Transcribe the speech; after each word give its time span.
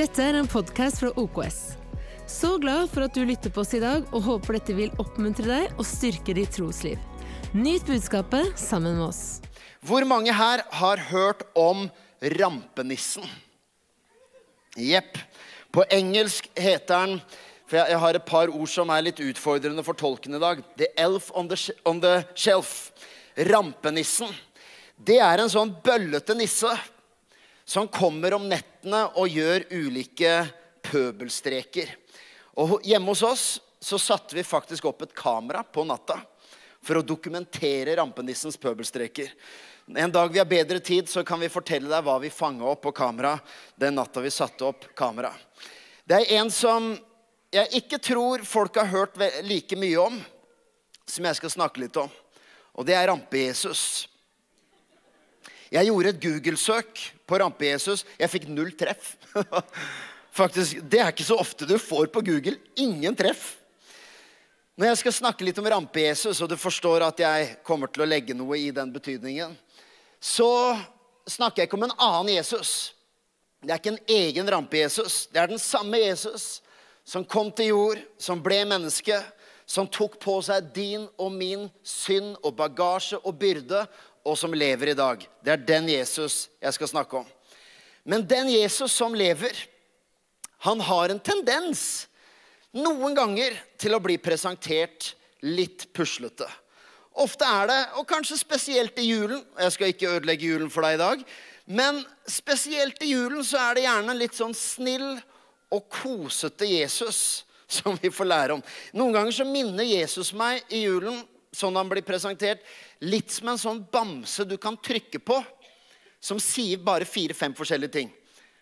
Dette 0.00 0.22
er 0.24 0.36
en 0.38 0.46
podkast 0.48 1.02
fra 1.02 1.10
OKS. 1.20 1.56
Så 2.24 2.54
glad 2.62 2.86
for 2.88 3.04
at 3.04 3.12
du 3.12 3.20
lytter 3.28 3.52
på 3.52 3.60
oss 3.60 3.74
i 3.76 3.82
dag, 3.82 4.06
og 4.16 4.22
håper 4.24 4.56
dette 4.56 4.72
vil 4.72 4.94
oppmuntre 5.02 5.44
deg 5.44 5.74
og 5.74 5.84
styrke 5.84 6.32
ditt 6.38 6.54
trosliv. 6.56 6.96
Nyt 7.52 7.84
budskapet 7.84 8.54
sammen 8.56 8.94
med 8.96 9.10
oss. 9.10 9.42
Hvor 9.84 10.06
mange 10.08 10.32
her 10.32 10.62
har 10.78 11.02
hørt 11.10 11.42
om 11.52 11.82
rampenissen? 12.40 13.26
Jepp. 14.80 15.18
På 15.68 15.84
engelsk 15.92 16.48
heter 16.56 16.94
den 16.94 17.18
For 17.68 17.76
jeg, 17.82 17.92
jeg 17.92 18.00
har 18.00 18.16
et 18.16 18.28
par 18.30 18.48
ord 18.48 18.72
som 18.72 18.94
er 18.94 19.04
litt 19.04 19.20
utfordrende 19.20 19.84
for 19.84 19.98
tolken 20.00 20.38
i 20.38 20.40
dag. 20.40 20.62
The 20.80 20.88
elf 20.96 21.28
on 21.36 21.50
the, 21.50 21.58
on 21.84 22.00
the 22.00 22.22
shelf. 22.32 22.88
Rampenissen. 23.36 24.32
Det 24.96 25.20
er 25.20 25.44
en 25.44 25.52
sånn 25.52 25.76
bøllete 25.84 26.38
nisse 26.40 26.72
som 27.70 27.86
kommer 27.88 28.34
om 28.34 28.48
nettene 28.50 29.04
og 29.14 29.30
gjør 29.30 29.68
ulike 29.70 30.30
pøbelstreker. 30.82 31.92
Og 32.58 32.80
hjemme 32.82 33.12
hos 33.12 33.22
oss 33.22 33.44
så 33.78 33.94
satte 33.94 34.34
vi 34.34 34.42
faktisk 34.42 34.88
opp 34.90 35.04
et 35.06 35.12
kamera 35.14 35.62
på 35.62 35.84
natta 35.86 36.16
for 36.82 36.98
å 36.98 37.04
dokumentere 37.06 37.94
rampenissens 38.00 38.58
pøbelstreker. 38.58 39.30
En 39.94 40.10
dag 40.10 40.34
vi 40.34 40.42
har 40.42 40.50
bedre 40.50 40.80
tid, 40.82 41.06
så 41.06 41.22
kan 41.22 41.38
vi 41.38 41.52
fortelle 41.52 41.86
deg 41.86 42.02
hva 42.08 42.18
vi 42.18 42.32
fanga 42.34 42.66
opp 42.72 42.82
på 42.88 42.94
kamera 42.96 43.36
den 43.78 43.94
natta 44.00 44.18
vi 44.24 44.34
satte 44.34 44.66
opp 44.66 44.90
kamera. 44.98 45.30
Det 46.02 46.18
er 46.18 46.40
en 46.40 46.50
som 46.50 46.90
jeg 47.54 47.84
ikke 47.84 48.02
tror 48.02 48.42
folk 48.50 48.82
har 48.82 48.90
hørt 48.90 49.22
like 49.46 49.78
mye 49.78 50.08
om, 50.10 50.18
som 51.06 51.30
jeg 51.30 51.38
skal 51.38 51.54
snakke 51.54 51.86
litt 51.86 52.02
om. 52.02 52.10
Og 52.74 52.90
det 52.90 52.98
er 52.98 53.12
Rampe-Jesus. 53.14 54.08
Jeg 55.70 55.86
gjorde 55.86 56.10
et 56.10 56.22
Google-søk 56.26 57.06
på 57.30 57.38
Rampe-Jesus. 57.38 58.04
Jeg 58.18 58.32
fikk 58.32 58.50
null 58.50 58.74
treff. 58.78 59.14
Faktisk, 60.40 60.82
Det 60.82 61.00
er 61.00 61.10
ikke 61.14 61.26
så 61.26 61.38
ofte 61.38 61.66
du 61.66 61.76
får 61.78 62.10
på 62.14 62.22
Google. 62.26 62.58
Ingen 62.78 63.16
treff. 63.18 63.56
Når 64.80 64.92
jeg 64.92 65.00
skal 65.02 65.12
snakke 65.12 65.44
litt 65.44 65.58
om 65.60 65.68
Rampe-Jesus, 65.68 66.40
og 66.40 66.48
du 66.50 66.56
forstår 66.56 67.04
at 67.04 67.18
jeg 67.20 67.50
kommer 67.66 67.90
til 67.90 68.04
å 68.04 68.08
legge 68.08 68.36
noe 68.36 68.56
i 68.58 68.70
den 68.74 68.92
betydningen, 68.94 69.52
så 70.20 70.48
snakker 71.28 71.62
jeg 71.62 71.68
ikke 71.68 71.78
om 71.78 71.86
en 71.88 71.98
annen 71.98 72.32
Jesus. 72.32 72.94
Det 73.60 73.74
er 73.74 73.80
ikke 73.82 73.92
en 73.92 74.14
egen 74.16 74.48
Rampe-Jesus. 74.54 75.26
Det 75.28 75.42
er 75.42 75.50
den 75.52 75.60
samme 75.60 76.00
Jesus 76.00 76.62
som 77.04 77.26
kom 77.26 77.50
til 77.52 77.74
jord, 77.74 78.00
som 78.20 78.40
ble 78.40 78.62
menneske, 78.68 79.18
som 79.68 79.88
tok 79.90 80.16
på 80.22 80.38
seg 80.42 80.72
din 80.74 81.04
og 81.20 81.30
min 81.34 81.68
synd 81.86 82.38
og 82.40 82.54
bagasje 82.58 83.20
og 83.20 83.36
byrde, 83.38 83.84
og 84.24 84.38
som 84.38 84.54
lever 84.54 84.92
i 84.92 84.98
dag. 84.98 85.22
Det 85.42 85.52
er 85.52 85.66
den 85.68 85.88
Jesus 85.90 86.48
jeg 86.60 86.76
skal 86.76 86.90
snakke 86.90 87.20
om. 87.22 87.28
Men 88.04 88.26
den 88.26 88.50
Jesus 88.52 88.92
som 88.92 89.14
lever, 89.14 89.54
han 90.64 90.80
har 90.84 91.12
en 91.12 91.20
tendens 91.20 92.06
noen 92.76 93.16
ganger 93.16 93.56
til 93.80 93.96
å 93.96 94.02
bli 94.02 94.16
presentert 94.22 95.14
litt 95.44 95.88
puslete. 95.96 96.46
Ofte 97.20 97.44
er 97.44 97.68
det, 97.68 97.80
og 97.98 98.06
kanskje 98.08 98.38
spesielt 98.38 98.98
i 99.02 99.08
julen 99.08 99.40
Jeg 99.58 99.72
skal 99.74 99.90
ikke 99.90 100.12
ødelegge 100.14 100.46
julen 100.46 100.70
for 100.70 100.86
deg 100.86 100.94
i 100.94 101.00
dag. 101.00 101.24
Men 101.70 102.00
spesielt 102.28 103.02
i 103.02 103.12
julen 103.12 103.44
så 103.46 103.58
er 103.62 103.76
det 103.76 103.84
gjerne 103.84 104.14
en 104.14 104.20
litt 104.20 104.36
sånn 104.36 104.54
snill 104.56 105.18
og 105.70 105.86
kosete 105.90 106.66
Jesus 106.66 107.44
som 107.70 107.98
vi 108.00 108.10
får 108.10 108.26
lære 108.26 108.56
om. 108.56 108.62
Noen 108.98 109.14
ganger 109.14 109.34
så 109.34 109.46
minner 109.46 109.86
Jesus 109.86 110.32
meg 110.34 110.64
i 110.74 110.84
julen, 110.84 111.20
sånn 111.52 111.76
han 111.76 111.88
blir 111.90 112.04
presentert, 112.06 112.62
litt 113.02 113.32
som 113.34 113.50
en 113.50 113.58
sånn 113.60 113.82
bamse 113.92 114.46
du 114.46 114.56
kan 114.60 114.76
trykke 114.78 115.18
på, 115.18 115.40
som 116.20 116.40
sier 116.42 116.80
bare 116.84 117.08
fire-fem 117.08 117.54
forskjellige 117.56 117.96
ting. 117.96 118.10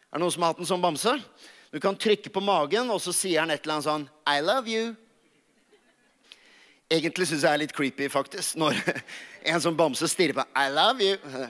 Er 0.09 0.17
det 0.17 0.23
noen 0.23 0.33
som 0.33 0.45
har 0.45 0.55
hatt 0.55 0.63
en 0.63 0.71
sånn 0.71 0.83
bamse? 0.83 1.17
Du 1.73 1.81
kan 1.83 1.97
trykke 1.99 2.31
på 2.33 2.41
magen, 2.41 2.89
og 2.89 3.01
så 3.03 3.13
sier 3.13 3.43
han 3.43 3.53
et 3.53 3.61
eller 3.65 3.77
annet 3.77 3.89
sånn 3.89 4.09
I 4.31 4.41
love 4.41 4.73
you. 4.73 4.95
Egentlig 6.89 7.27
syns 7.29 7.45
jeg 7.45 7.53
er 7.53 7.61
litt 7.61 7.75
creepy, 7.77 8.09
faktisk, 8.09 8.57
når 8.61 8.79
en 9.53 9.61
sånn 9.61 9.77
bamse 9.77 10.09
stirrer 10.09 10.39
på 10.39 10.47
I 10.57 10.69
love 10.73 11.05
you. 11.05 11.19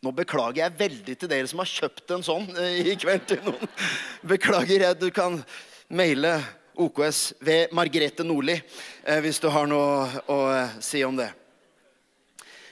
Nå 0.00 0.14
beklager 0.16 0.64
jeg 0.64 0.78
veldig 0.78 1.14
til 1.20 1.28
dere 1.28 1.48
som 1.50 1.60
har 1.60 1.68
kjøpt 1.68 2.14
en 2.16 2.24
sånn 2.24 2.46
eh, 2.56 2.88
i 2.88 2.96
kveld 2.98 3.26
til 3.28 3.42
noen. 3.44 3.74
Beklager. 4.32 4.86
jeg, 4.88 4.98
Du 4.98 5.10
kan 5.14 5.38
maile 5.92 6.38
OKS 6.74 7.34
ved 7.40 7.74
Margrethe 7.76 8.24
Nordli 8.24 8.56
eh, 8.56 9.20
hvis 9.24 9.40
du 9.42 9.48
har 9.50 9.66
noe 9.70 10.22
å 10.30 10.38
eh, 10.54 10.78
si 10.84 11.02
om 11.04 11.16
det. 11.18 11.30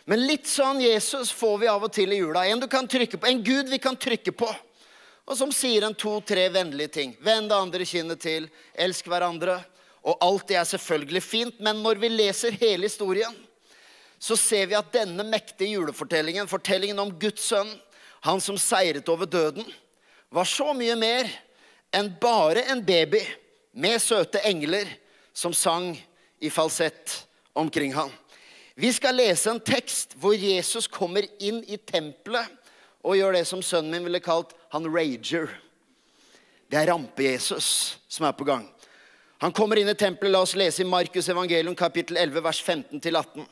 Men 0.09 0.25
litt 0.25 0.47
sånn 0.49 0.81
Jesus 0.81 1.31
får 1.37 1.59
vi 1.61 1.69
av 1.69 1.83
og 1.85 1.93
til 1.93 2.15
i 2.15 2.21
jula. 2.23 2.47
En, 2.49 2.61
du 2.63 2.69
kan 2.71 2.89
trykke 2.89 3.19
på, 3.21 3.29
en 3.29 3.43
Gud 3.45 3.69
vi 3.69 3.81
kan 3.83 3.97
trykke 3.97 4.33
på. 4.33 4.49
Og 5.29 5.37
som 5.37 5.51
sier 5.53 5.85
en 5.85 5.97
to-tre 5.97 6.47
vennlige 6.49 6.95
ting. 6.95 7.11
Vend 7.21 7.51
det 7.51 7.59
andre 7.59 7.85
kinnet 7.85 8.23
til. 8.23 8.47
Elsk 8.73 9.11
hverandre. 9.13 9.59
Og 10.09 10.17
alt 10.25 10.47
det 10.49 10.57
er 10.57 10.65
selvfølgelig 10.71 11.21
fint, 11.21 11.59
men 11.61 11.83
når 11.85 12.01
vi 12.01 12.09
leser 12.09 12.57
hele 12.57 12.89
historien, 12.89 13.35
så 14.19 14.37
ser 14.41 14.71
vi 14.71 14.79
at 14.79 14.89
denne 14.95 15.27
mektige 15.29 15.77
julefortellingen, 15.77 16.49
fortellingen 16.49 17.03
om 17.03 17.13
Guds 17.21 17.45
sønn, 17.51 17.69
han 18.25 18.41
som 18.41 18.57
seiret 18.59 19.09
over 19.13 19.29
døden, 19.29 19.67
var 20.33 20.49
så 20.49 20.73
mye 20.77 20.97
mer 20.99 21.29
enn 21.95 22.09
bare 22.21 22.65
en 22.73 22.81
baby 22.85 23.21
med 23.79 24.01
søte 24.03 24.43
engler 24.49 24.89
som 25.33 25.55
sang 25.55 25.93
i 26.43 26.51
falsett 26.51 27.27
omkring 27.55 27.95
ham. 27.95 28.11
Vi 28.75 28.91
skal 28.95 29.17
lese 29.19 29.51
en 29.51 29.61
tekst 29.63 30.17
hvor 30.19 30.35
Jesus 30.35 30.87
kommer 30.91 31.27
inn 31.39 31.61
i 31.67 31.79
tempelet 31.79 32.51
og 33.07 33.17
gjør 33.19 33.39
det 33.39 33.45
som 33.47 33.63
sønnen 33.63 33.95
min 33.95 34.07
ville 34.07 34.23
kalt 34.23 34.55
han 34.75 34.87
rager. 34.91 35.51
Det 36.69 36.79
er 36.81 36.91
rampe-Jesus 36.91 37.71
som 38.11 38.27
er 38.27 38.35
på 38.37 38.47
gang. 38.47 38.67
Han 39.39 39.55
kommer 39.55 39.79
inn 39.79 39.89
i 39.89 39.95
tempelet. 39.99 40.35
La 40.35 40.43
oss 40.43 40.57
lese 40.59 40.83
i 40.83 40.89
Markus 40.89 41.31
evangelium 41.31 41.77
kapittel 41.79 42.19
11 42.19 42.45
vers 42.45 42.63
15-18. 42.67 43.47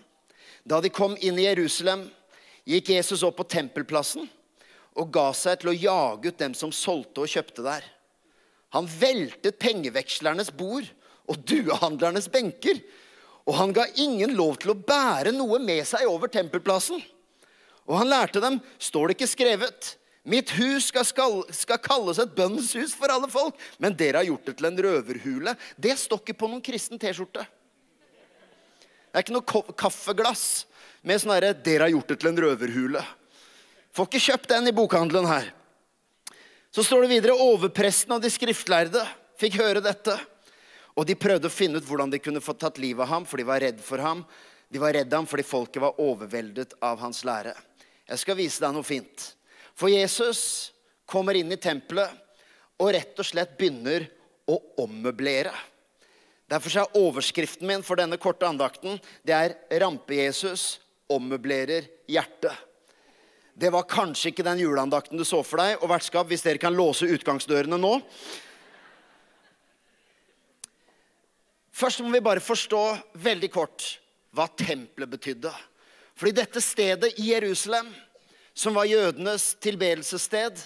Da 0.66 0.82
de 0.82 0.90
kom 0.90 1.14
inn 1.22 1.38
i 1.38 1.46
Jerusalem, 1.46 2.08
gikk 2.66 2.90
Jesus 2.96 3.22
opp 3.22 3.38
på 3.38 3.46
tempelplassen 3.46 4.26
og 4.96 5.12
ga 5.14 5.28
seg 5.36 5.62
til 5.62 5.70
å 5.70 5.76
jage 5.78 6.32
ut 6.32 6.40
dem 6.40 6.54
som 6.58 6.74
solgte 6.74 7.22
og 7.22 7.30
kjøpte 7.30 7.62
der. 7.62 7.86
Han 8.74 8.88
veltet 8.90 9.58
pengevekslernes 9.62 10.50
bord 10.56 10.88
og 11.30 11.42
duehandlernes 11.46 12.30
benker. 12.32 12.80
Og 13.46 13.54
han 13.54 13.74
ga 13.74 13.86
ingen 14.02 14.34
lov 14.34 14.58
til 14.62 14.72
å 14.72 14.78
bære 14.78 15.34
noe 15.34 15.60
med 15.62 15.84
seg 15.86 16.08
over 16.10 16.30
tempelplassen. 16.32 16.98
Og 17.86 18.00
han 18.00 18.10
lærte 18.10 18.42
dem, 18.42 18.58
står 18.82 19.08
det 19.08 19.16
ikke 19.16 19.30
skrevet, 19.30 19.92
mitt 20.26 20.50
hus 20.58 20.88
skal, 20.90 21.06
skal, 21.06 21.36
skal 21.54 21.78
kalles 21.78 22.18
et 22.18 22.32
bønnens 22.34 22.72
hus 22.74 22.96
for 22.98 23.12
alle 23.14 23.28
folk, 23.30 23.54
men 23.78 23.94
dere 23.94 24.18
har 24.18 24.26
gjort 24.26 24.48
det 24.48 24.56
til 24.58 24.66
en 24.66 24.80
røverhule. 24.88 25.54
Det 25.78 25.94
står 26.00 26.24
ikke 26.24 26.40
på 26.40 26.50
noen 26.50 26.64
kristen 26.66 26.98
T-skjorte. 26.98 27.46
Det 29.06 29.22
er 29.22 29.22
ikke 29.22 29.36
noe 29.36 29.76
kaffeglass 29.78 30.66
med 31.06 31.22
sånn 31.22 31.32
herre 31.32 31.54
'Dere 31.54 31.86
har 31.86 31.94
gjort 31.94 32.10
det 32.10 32.18
til 32.20 32.28
en 32.28 32.42
røverhule'. 32.42 33.04
Får 33.94 34.08
ikke 34.10 34.24
kjøpt 34.26 34.50
den 34.50 34.68
i 34.68 34.74
bokhandelen 34.76 35.28
her. 35.30 35.46
Så 36.70 36.84
står 36.84 37.04
det 37.04 37.14
videre 37.14 37.36
overpresten 37.40 38.14
og 38.16 38.22
de 38.22 38.30
skriftlærde 38.32 39.02
fikk 39.40 39.60
høre 39.60 39.82
dette. 39.84 40.16
Og 40.96 41.06
de 41.08 41.16
prøvde 41.18 41.48
å 41.48 41.52
finne 41.52 41.80
ut 41.80 41.86
hvordan 41.86 42.12
de 42.12 42.20
kunne 42.22 42.42
få 42.44 42.56
tatt 42.56 42.80
livet 42.80 43.04
av 43.04 43.12
ham, 43.12 43.26
for 43.28 43.40
de 43.40 43.48
var 43.48 43.60
redd 43.60 43.80
for 43.84 44.00
ham. 44.00 44.24
De 44.72 44.80
var 44.80 44.96
redd 44.96 45.12
ham 45.12 45.28
fordi 45.28 45.44
folket 45.46 45.82
var 45.82 46.00
overveldet 46.02 46.74
av 46.84 47.00
hans 47.04 47.22
lære. 47.26 47.54
Jeg 48.06 48.22
skal 48.22 48.38
vise 48.38 48.62
deg 48.62 48.74
noe 48.74 48.86
fint. 48.86 49.32
For 49.76 49.92
Jesus 49.92 50.72
kommer 51.08 51.36
inn 51.36 51.52
i 51.52 51.60
tempelet 51.60 52.10
og 52.80 52.92
rett 52.96 53.18
og 53.18 53.28
slett 53.28 53.56
begynner 53.58 54.06
å 54.48 54.58
ommøblere. 54.84 55.52
Derfor 56.46 56.78
er 56.78 56.98
overskriften 56.98 57.66
min 57.66 57.82
for 57.82 57.98
denne 57.98 58.18
korte 58.22 58.46
andakten 58.46 59.00
det 59.26 59.34
er 59.34 59.56
'Rampe-Jesus 59.70 60.78
ommøblerer 61.10 61.88
hjertet'. 62.06 62.54
Det 63.56 63.70
var 63.72 63.88
kanskje 63.88 64.34
ikke 64.34 64.44
den 64.44 64.60
juleandakten 64.60 65.16
du 65.16 65.24
så 65.24 65.40
for 65.40 65.62
deg. 65.62 65.78
Og 65.80 65.88
vertskap, 65.88 66.28
hvis 66.28 66.44
dere 66.44 66.60
kan 66.60 66.76
låse 66.76 67.08
utgangsdørene 67.08 67.78
nå 67.80 67.94
Først 71.76 72.00
må 72.00 72.08
vi 72.08 72.22
bare 72.24 72.40
forstå 72.40 72.82
veldig 73.20 73.48
kort 73.52 73.84
hva 74.32 74.46
tempelet 74.48 75.10
betydde. 75.12 75.50
Fordi 76.16 76.32
dette 76.38 76.62
stedet 76.64 77.18
i 77.20 77.26
Jerusalem, 77.34 77.90
som 78.56 78.78
var 78.78 78.88
jødenes 78.88 79.50
tilbedelsessted, 79.60 80.56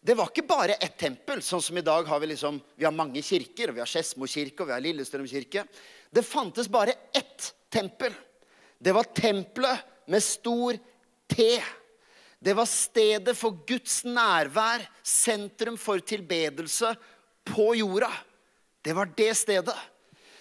det 0.00 0.16
var 0.16 0.30
ikke 0.30 0.46
bare 0.48 0.78
ett 0.80 0.96
tempel. 0.96 1.42
Sånn 1.44 1.60
som 1.60 1.76
i 1.76 1.84
dag 1.84 2.08
har 2.08 2.22
vi 2.22 2.30
liksom, 2.30 2.62
vi 2.72 2.88
har 2.88 2.96
mange 2.96 3.20
kirker. 3.20 3.68
og 3.68 3.76
Vi 3.76 3.84
har 3.84 3.90
Skedsmo 3.90 4.28
kirke 4.32 4.64
og 4.64 4.70
vi 4.70 4.76
har 4.78 4.84
Lillestrøm 4.84 5.28
kirke. 5.28 5.66
Det 6.08 6.24
fantes 6.24 6.72
bare 6.72 6.96
ett 7.12 7.50
tempel. 7.68 8.16
Det 8.80 8.96
var 8.96 9.12
tempelet 9.12 10.08
med 10.08 10.24
stor 10.24 10.80
T. 11.28 11.50
Det 12.38 12.54
var 12.54 12.68
stedet 12.68 13.36
for 13.36 13.56
Guds 13.66 14.02
nærvær, 14.04 14.84
sentrum 15.02 15.78
for 15.80 15.98
tilbedelse 15.98 16.92
på 17.46 17.74
jorda. 17.78 18.10
Det 18.84 18.94
var 18.94 19.10
det 19.16 19.32
stedet. 19.36 19.76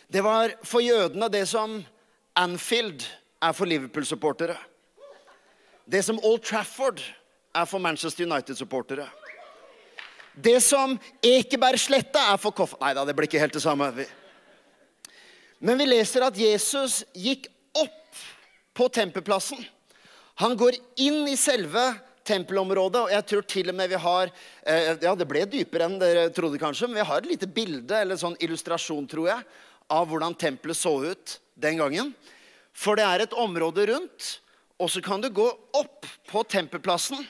Det 0.07 0.21
var 0.21 0.53
for 0.63 0.83
jødene 0.83 1.29
det 1.31 1.45
som 1.49 1.79
Anfield 2.35 3.05
er 3.41 3.53
for 3.55 3.65
Liverpool-supportere. 3.65 4.57
Det 5.85 6.03
som 6.05 6.19
Old 6.23 6.43
Trafford 6.43 7.01
er 7.55 7.65
for 7.65 7.79
Manchester 7.79 8.25
United-supportere. 8.25 9.07
Det 10.35 10.59
som 10.63 10.97
Ekebergsletta 11.23 12.19
er 12.33 12.39
for 12.41 12.51
koffer... 12.51 12.79
Nei 12.81 12.91
da, 12.97 13.05
det 13.07 13.15
blir 13.15 13.29
ikke 13.29 13.39
helt 13.39 13.55
det 13.55 13.63
samme. 13.63 13.87
Men 15.63 15.79
vi 15.79 15.87
leser 15.87 16.25
at 16.27 16.37
Jesus 16.37 17.03
gikk 17.15 17.47
opp 17.79 18.19
på 18.75 18.89
tempelplassen. 18.91 19.61
Han 20.41 20.57
går 20.59 20.75
inn 20.99 21.27
i 21.31 21.37
selve 21.39 21.83
tempelområdet, 22.25 23.01
og 23.05 23.13
jeg 23.13 23.25
tror 23.29 23.45
til 23.47 23.71
og 23.71 23.77
med 23.77 23.91
vi 23.91 23.99
har 24.01 24.31
eh, 24.31 24.95
Ja, 25.03 25.13
det 25.15 25.27
ble 25.29 25.45
dypere 25.47 25.87
enn 25.87 25.99
dere 26.01 26.27
trodde, 26.35 26.59
kanskje, 26.59 26.89
men 26.89 26.99
vi 26.99 27.07
har 27.07 27.21
et 27.21 27.29
lite 27.29 27.47
bilde, 27.47 27.95
eller 27.95 28.19
sånn 28.19 28.37
illustrasjon, 28.43 29.07
tror 29.07 29.29
jeg, 29.29 29.45
av 29.93 30.07
hvordan 30.09 30.35
tempelet 30.35 30.79
så 30.79 30.95
ut 31.05 31.37
den 31.61 31.79
gangen. 31.79 32.11
For 32.75 32.99
det 32.99 33.05
er 33.07 33.23
et 33.23 33.37
område 33.39 33.85
rundt, 33.91 34.31
og 34.81 34.91
så 34.91 34.99
kan 35.03 35.21
du 35.23 35.29
gå 35.31 35.45
opp 35.77 36.07
på 36.27 36.43
tempelplassen. 36.51 37.21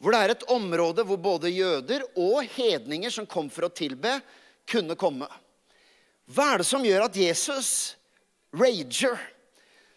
Hvor 0.00 0.12
det 0.12 0.20
er 0.22 0.32
et 0.34 0.46
område 0.52 1.04
hvor 1.08 1.20
både 1.20 1.52
jøder 1.52 2.04
og 2.20 2.44
hedninger 2.56 3.12
som 3.12 3.28
kom 3.28 3.48
for 3.52 3.68
å 3.68 3.72
tilbe, 3.72 4.18
kunne 4.68 4.96
komme. 4.98 5.28
Hva 6.26 6.52
er 6.52 6.62
det 6.62 6.68
som 6.68 6.84
gjør 6.84 7.06
at 7.06 7.16
Jesus 7.16 7.70
rager? 8.56 9.20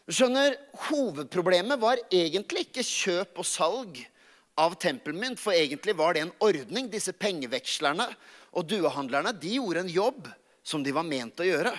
Skjønner, 0.09 0.55
Hovedproblemet 0.87 1.77
var 1.77 1.99
egentlig 2.09 2.63
ikke 2.65 2.81
kjøp 2.85 3.43
og 3.43 3.45
salg 3.45 3.99
av 4.57 4.73
tempelmynt, 4.81 5.37
for 5.37 5.53
egentlig 5.53 5.93
var 5.99 6.15
det 6.15 6.23
en 6.25 6.31
ordning. 6.41 6.87
Disse 6.89 7.13
pengevekslerne 7.13 8.07
og 8.57 8.65
duehandlerne 8.71 9.35
de 9.37 9.53
gjorde 9.59 9.83
en 9.85 9.91
jobb 9.93 10.25
som 10.65 10.81
de 10.81 10.93
var 10.95 11.05
ment 11.05 11.37
å 11.39 11.45
gjøre. 11.45 11.75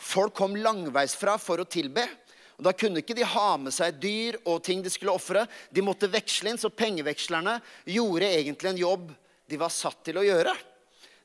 Folk 0.00 0.32
kom 0.36 0.56
langveisfra 0.56 1.36
for 1.40 1.60
å 1.60 1.68
tilbe. 1.68 2.06
Og 2.56 2.64
Da 2.64 2.72
kunne 2.72 3.02
ikke 3.02 3.18
de 3.18 3.26
ha 3.26 3.48
med 3.60 3.74
seg 3.74 4.00
dyr 4.00 4.38
og 4.46 4.62
ting 4.64 4.80
de 4.80 4.92
skulle 4.92 5.12
ofre. 5.12 5.44
De 5.68 5.84
måtte 5.84 6.08
veksle 6.08 6.54
inn, 6.54 6.60
så 6.60 6.72
pengevekslerne 6.72 7.58
gjorde 7.84 8.32
egentlig 8.32 8.72
en 8.72 8.80
jobb 8.80 9.10
de 9.44 9.60
var 9.60 9.72
satt 9.74 10.00
til 10.08 10.22
å 10.22 10.24
gjøre. 10.24 10.56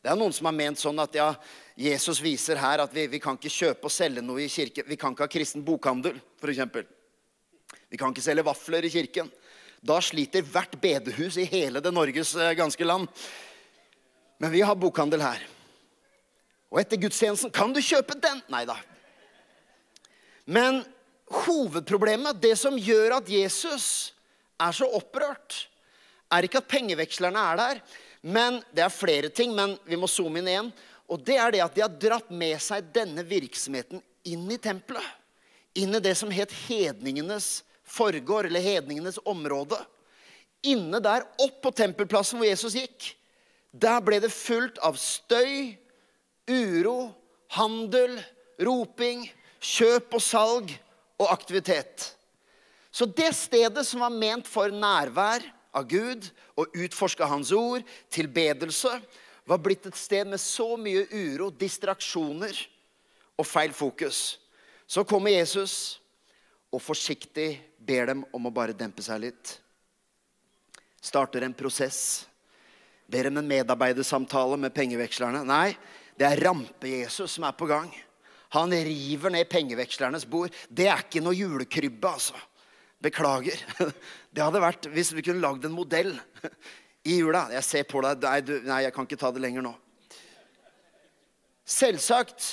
Det 0.03 0.11
er 0.11 0.19
noen 0.19 0.35
som 0.35 0.47
har 0.47 0.55
ment 0.55 0.79
sånn 0.79 0.99
at 0.99 1.15
ja, 1.15 1.33
Jesus 1.79 2.19
viser 2.19 2.59
her 2.59 2.81
at 2.83 2.91
vi, 2.91 3.05
vi 3.07 3.21
kan 3.23 3.37
ikke 3.39 3.51
kjøpe 3.53 3.87
og 3.87 3.93
selge 3.93 4.23
noe 4.25 4.43
i 4.43 4.49
kirken. 4.51 4.83
Vi 4.89 4.97
kan 4.99 5.13
ikke 5.15 5.23
ha 5.23 5.31
kristen 5.31 5.63
bokhandel, 5.63 6.17
f.eks. 6.41 6.65
Vi 7.87 7.99
kan 7.99 8.11
ikke 8.11 8.23
selge 8.25 8.43
vafler 8.43 8.83
i 8.83 8.91
kirken. 8.91 9.29
Da 9.79 10.01
sliter 10.03 10.43
hvert 10.43 10.75
bedehus 10.81 11.37
i 11.39 11.47
hele 11.47 11.79
det 11.79 11.93
Norges 11.95 12.33
eh, 12.35 12.51
ganske 12.59 12.83
land. 12.83 13.07
Men 14.43 14.51
vi 14.51 14.65
har 14.65 14.75
bokhandel 14.75 15.23
her. 15.23 15.45
Og 16.69 16.81
etter 16.81 16.99
gudstjenesten 16.99 17.53
kan 17.55 17.71
du 17.71 17.79
kjøpe 17.79 18.17
den. 18.19 18.43
Nei 18.51 18.65
da. 18.67 18.75
Men 20.49 20.83
hovedproblemet, 21.45 22.41
det 22.43 22.57
som 22.59 22.75
gjør 22.75 23.21
at 23.21 23.31
Jesus 23.31 24.11
er 24.59 24.75
så 24.75 24.87
opprørt, 24.99 25.63
er 26.29 26.45
ikke 26.45 26.59
at 26.59 26.69
pengevekslerne 26.69 27.47
er 27.53 27.63
der. 27.63 27.83
Men 28.21 28.59
Det 28.75 28.83
er 28.83 28.91
flere 28.91 29.29
ting, 29.29 29.55
men 29.55 29.77
vi 29.87 29.95
må 29.95 30.11
zoome 30.11 30.41
inn 30.41 30.51
igjen. 30.51 30.71
Og 31.09 31.21
det 31.25 31.37
er 31.41 31.53
det 31.53 31.63
at 31.65 31.75
de 31.75 31.83
har 31.83 31.95
dratt 32.01 32.29
med 32.29 32.59
seg 32.61 32.91
denne 32.93 33.25
virksomheten 33.25 34.01
inn 34.29 34.45
i 34.51 34.59
tempelet. 34.61 35.05
Inn 35.79 35.95
i 35.95 36.01
det 36.03 36.15
som 36.17 36.31
het 36.33 36.53
hedningenes 36.67 37.63
forgård, 37.89 38.49
eller 38.49 38.63
hedningenes 38.63 39.17
område. 39.25 39.77
Inne 40.69 40.99
der, 41.01 41.25
opp 41.41 41.61
på 41.63 41.71
tempelplassen 41.73 42.39
hvor 42.39 42.49
Jesus 42.49 42.75
gikk, 42.77 43.13
der 43.71 44.01
ble 44.03 44.19
det 44.21 44.31
fullt 44.33 44.79
av 44.85 44.97
støy, 44.99 45.77
uro, 46.49 47.11
handel, 47.55 48.17
roping, 48.61 49.27
kjøp 49.61 50.17
og 50.17 50.23
salg 50.23 50.73
og 51.19 51.29
aktivitet. 51.31 52.11
Så 52.91 53.05
det 53.05 53.31
stedet 53.37 53.85
som 53.85 54.01
var 54.03 54.13
ment 54.13 54.49
for 54.49 54.73
nærvær 54.73 55.45
av 55.77 55.85
Gud 55.89 56.25
og 56.57 56.73
utforske 56.73 57.27
Hans 57.29 57.53
ord, 57.55 57.85
tilbedelse, 58.11 58.95
var 59.49 59.61
blitt 59.65 59.87
et 59.89 59.97
sted 59.97 60.27
med 60.29 60.41
så 60.41 60.75
mye 60.77 61.07
uro, 61.09 61.49
distraksjoner 61.49 62.53
og 63.39 63.47
feil 63.47 63.73
fokus. 63.73 64.37
Så 64.85 65.01
kommer 65.09 65.33
Jesus 65.33 65.97
og 66.69 66.83
forsiktig 66.85 67.55
ber 67.81 68.11
dem 68.11 68.21
om 68.35 68.45
å 68.45 68.53
bare 68.53 68.77
dempe 68.77 69.01
seg 69.01 69.23
litt. 69.23 69.55
Starter 71.01 71.47
en 71.47 71.55
prosess. 71.57 72.27
Ber 73.09 73.25
dem 73.25 73.39
en 73.41 73.49
medarbeidersamtale 73.49 74.59
med 74.61 74.75
pengevekslerne. 74.75 75.41
Nei, 75.47 75.73
det 76.19 76.27
er 76.27 76.43
Rampe-Jesus 76.45 77.39
som 77.39 77.47
er 77.47 77.57
på 77.57 77.69
gang. 77.69 77.89
Han 78.53 78.73
river 78.73 79.33
ned 79.33 79.49
pengevekslernes 79.49 80.27
bord. 80.29 80.53
Det 80.69 80.89
er 80.89 81.01
ikke 81.05 81.23
noe 81.25 81.37
julekrybbe, 81.37 82.11
altså. 82.11 82.37
Beklager. 83.01 83.57
Det 84.33 84.43
hadde 84.43 84.61
vært 84.61 84.89
hvis 84.93 85.13
vi 85.15 85.23
kunne 85.25 85.41
lagd 85.41 85.65
en 85.65 85.73
modell 85.73 86.11
i 87.03 87.19
jula. 87.19 87.47
Jeg 87.53 87.65
ser 87.67 87.85
på 87.89 88.01
deg. 88.05 88.23
Nei, 88.25 88.39
du, 88.45 88.55
nei, 88.65 88.83
jeg 88.85 88.95
kan 88.95 89.07
ikke 89.07 89.19
ta 89.19 89.31
det 89.35 89.43
lenger 89.43 89.65
nå. 89.65 89.73
Selvsagt 91.69 92.49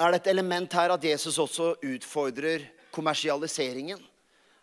er 0.00 0.12
det 0.12 0.20
et 0.20 0.30
element 0.32 0.72
her 0.76 0.92
at 0.94 1.04
Jesus 1.04 1.38
også 1.40 1.72
utfordrer 1.84 2.66
kommersialiseringen 2.94 4.00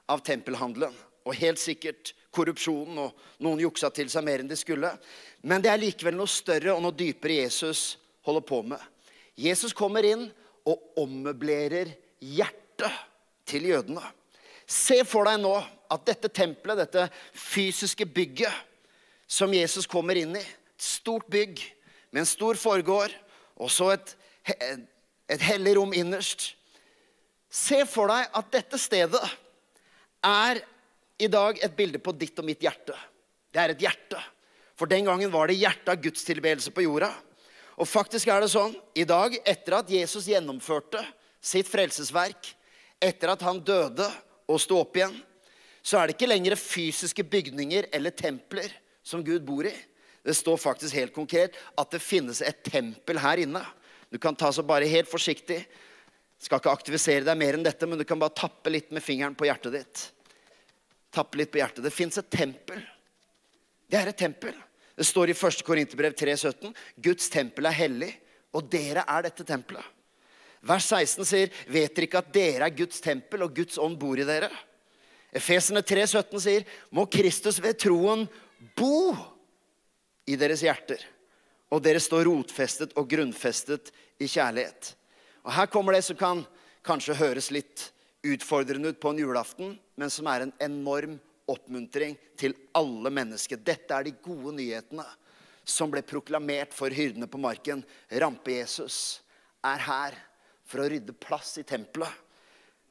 av 0.09 0.21
tempelhandelen. 0.25 0.93
Og 1.27 1.35
helt 1.35 1.59
sikkert 1.59 2.13
korrupsjonen, 2.31 2.99
og 3.01 3.43
noen 3.43 3.61
juksa 3.65 3.89
til 3.93 4.09
seg 4.11 4.23
mer 4.25 4.43
enn 4.43 4.49
de 4.49 4.57
skulle. 4.59 4.91
Men 5.41 5.63
det 5.63 5.71
er 5.71 5.81
likevel 5.81 6.15
noe 6.15 6.31
større 6.31 6.75
og 6.75 6.83
noe 6.85 6.95
dypere 6.95 7.41
Jesus 7.41 7.97
holder 8.27 8.45
på 8.47 8.61
med. 8.69 8.79
Jesus 9.37 9.75
kommer 9.75 10.05
inn 10.07 10.27
og 10.67 11.01
ommøblerer 11.01 11.91
hjertet 12.23 13.03
til 13.47 13.67
jødene. 13.69 14.03
Se 14.67 15.03
for 15.07 15.27
deg 15.27 15.39
nå 15.41 15.53
at 15.93 16.07
dette 16.07 16.31
tempelet, 16.33 16.81
dette 16.81 17.05
fysiske 17.31 18.07
bygget 18.11 18.65
som 19.27 19.53
Jesus 19.53 19.87
kommer 19.89 20.17
inn 20.19 20.35
i, 20.39 20.43
et 20.43 20.83
stort 20.83 21.27
bygg 21.27 21.59
med 22.11 22.23
en 22.23 22.29
stor 22.29 22.57
forgård 22.59 23.13
og 23.57 23.71
så 23.73 23.91
et, 23.95 24.13
et 25.27 25.43
hellig 25.49 25.75
rom 25.77 25.93
innerst 25.97 26.53
Se 27.47 27.79
for 27.87 28.11
deg 28.11 28.33
at 28.35 28.49
dette 28.51 28.77
stedet 28.79 29.23
er 30.27 30.59
i 31.17 31.29
dag 31.31 31.59
et 31.63 31.75
bilde 31.77 31.99
på 32.03 32.11
ditt 32.11 32.37
og 32.37 32.45
mitt 32.45 32.61
hjerte. 32.61 32.93
Det 33.49 33.61
er 33.61 33.73
et 33.73 33.85
hjerte. 33.85 34.19
For 34.77 34.89
den 34.89 35.07
gangen 35.07 35.31
var 35.33 35.47
det 35.49 35.57
hjertet 35.57 35.89
av 35.93 36.01
gudstilbedelse 36.03 36.73
på 36.75 36.83
jorda. 36.85 37.09
Og 37.79 37.87
faktisk 37.89 38.29
er 38.29 38.43
det 38.43 38.51
sånn 38.51 38.75
i 38.97 39.05
dag, 39.07 39.37
etter 39.47 39.77
at 39.79 39.89
Jesus 39.89 40.27
gjennomførte 40.29 41.01
sitt 41.41 41.69
frelsesverk, 41.69 42.51
etter 42.99 43.31
at 43.33 43.45
han 43.47 43.61
døde 43.63 44.05
og 44.49 44.59
sto 44.61 44.81
opp 44.81 44.97
igjen, 44.99 45.15
så 45.81 46.01
er 46.01 46.09
det 46.09 46.17
ikke 46.17 46.29
lenger 46.29 46.57
fysiske 46.59 47.23
bygninger 47.23 47.87
eller 47.95 48.13
templer 48.17 48.73
som 49.07 49.23
Gud 49.23 49.45
bor 49.47 49.67
i. 49.67 49.73
Det 50.27 50.35
står 50.35 50.59
faktisk 50.59 50.97
helt 50.99 51.15
konkret 51.15 51.55
at 51.79 51.91
det 51.93 52.03
finnes 52.03 52.41
et 52.43 52.59
tempel 52.67 53.19
her 53.23 53.39
inne. 53.45 53.63
Du 54.11 54.19
kan 54.19 54.35
ta 54.35 54.51
så 54.51 54.63
bare 54.67 54.89
helt 54.91 55.07
forsiktig. 55.07 55.61
Skal 56.37 56.59
ikke 56.59 56.73
aktivisere 56.75 57.25
deg 57.25 57.39
mer 57.39 57.55
enn 57.57 57.65
dette, 57.65 57.87
men 57.87 57.99
du 57.99 58.05
kan 58.07 58.19
bare 58.19 58.35
tappe 58.35 58.71
litt 58.71 58.91
med 58.93 59.03
fingeren 59.03 59.35
på 59.37 59.47
hjertet 59.47 59.73
ditt. 59.73 60.05
Tappe 61.15 61.39
litt 61.39 61.51
på 61.53 61.61
hjertet. 61.61 61.83
Det 61.85 61.95
fins 61.95 62.19
et 62.19 62.29
tempel. 62.29 62.83
Det 63.87 63.99
er 63.99 64.11
et 64.11 64.19
tempel. 64.19 64.55
Det 64.97 65.05
står 65.07 65.31
i 65.31 65.37
1. 65.37 65.63
Korinterbrev 65.65 66.15
3,17.: 66.17 66.73
Guds 67.07 67.29
tempel 67.31 67.69
er 67.69 67.77
hellig, 67.77 68.11
og 68.51 68.67
dere 68.71 69.05
er 69.07 69.29
dette 69.29 69.45
tempelet. 69.47 69.93
Vers 70.67 70.87
16 70.89 71.25
sier, 71.25 71.51
'Vet 71.69 71.95
dere 71.95 72.07
ikke 72.07 72.19
at 72.19 72.33
dere 72.33 72.65
er 72.65 72.75
Guds 72.75 72.99
tempel, 72.99 73.43
og 73.45 73.53
Guds 73.55 73.77
ånd 73.77 73.95
bor 73.99 74.19
i 74.19 74.25
dere?' 74.27 74.51
Efesene 75.31 75.83
3,17 75.85 76.39
sier, 76.41 76.65
'Må 76.91 77.05
Kristus 77.05 77.61
ved 77.61 77.77
troen 77.77 78.25
bo 78.75 79.15
i 80.27 80.35
deres 80.35 80.63
hjerter', 80.65 81.03
og 81.71 81.83
dere 81.83 81.99
står 81.99 82.27
rotfestet 82.27 82.95
og 82.97 83.09
grunnfestet 83.09 83.91
i 84.19 84.27
kjærlighet. 84.27 84.95
Og 85.43 85.51
Her 85.53 85.67
kommer 85.71 85.93
det 85.93 86.03
som 86.03 86.17
kan 86.17 86.45
kanskje 86.83 87.17
høres 87.19 87.51
litt 87.51 87.91
utfordrende 88.23 88.91
ut 88.91 88.99
på 88.99 89.11
en 89.11 89.19
julaften, 89.19 89.79
men 89.95 90.09
som 90.09 90.27
er 90.27 90.45
en 90.45 90.53
enorm 90.59 91.19
oppmuntring 91.47 92.17
til 92.39 92.55
alle 92.75 93.11
mennesker. 93.13 93.59
Dette 93.59 93.93
er 93.95 94.07
de 94.07 94.15
gode 94.23 94.55
nyhetene 94.57 95.05
som 95.67 95.91
ble 95.91 96.03
proklamert 96.07 96.75
for 96.75 96.91
hyrdene 96.91 97.27
på 97.27 97.39
marken. 97.39 97.83
Rampe-Jesus 98.11 99.19
er 99.67 99.83
her 99.87 100.17
for 100.67 100.83
å 100.83 100.89
rydde 100.91 101.15
plass 101.15 101.55
i 101.59 101.65
tempelet, 101.67 102.11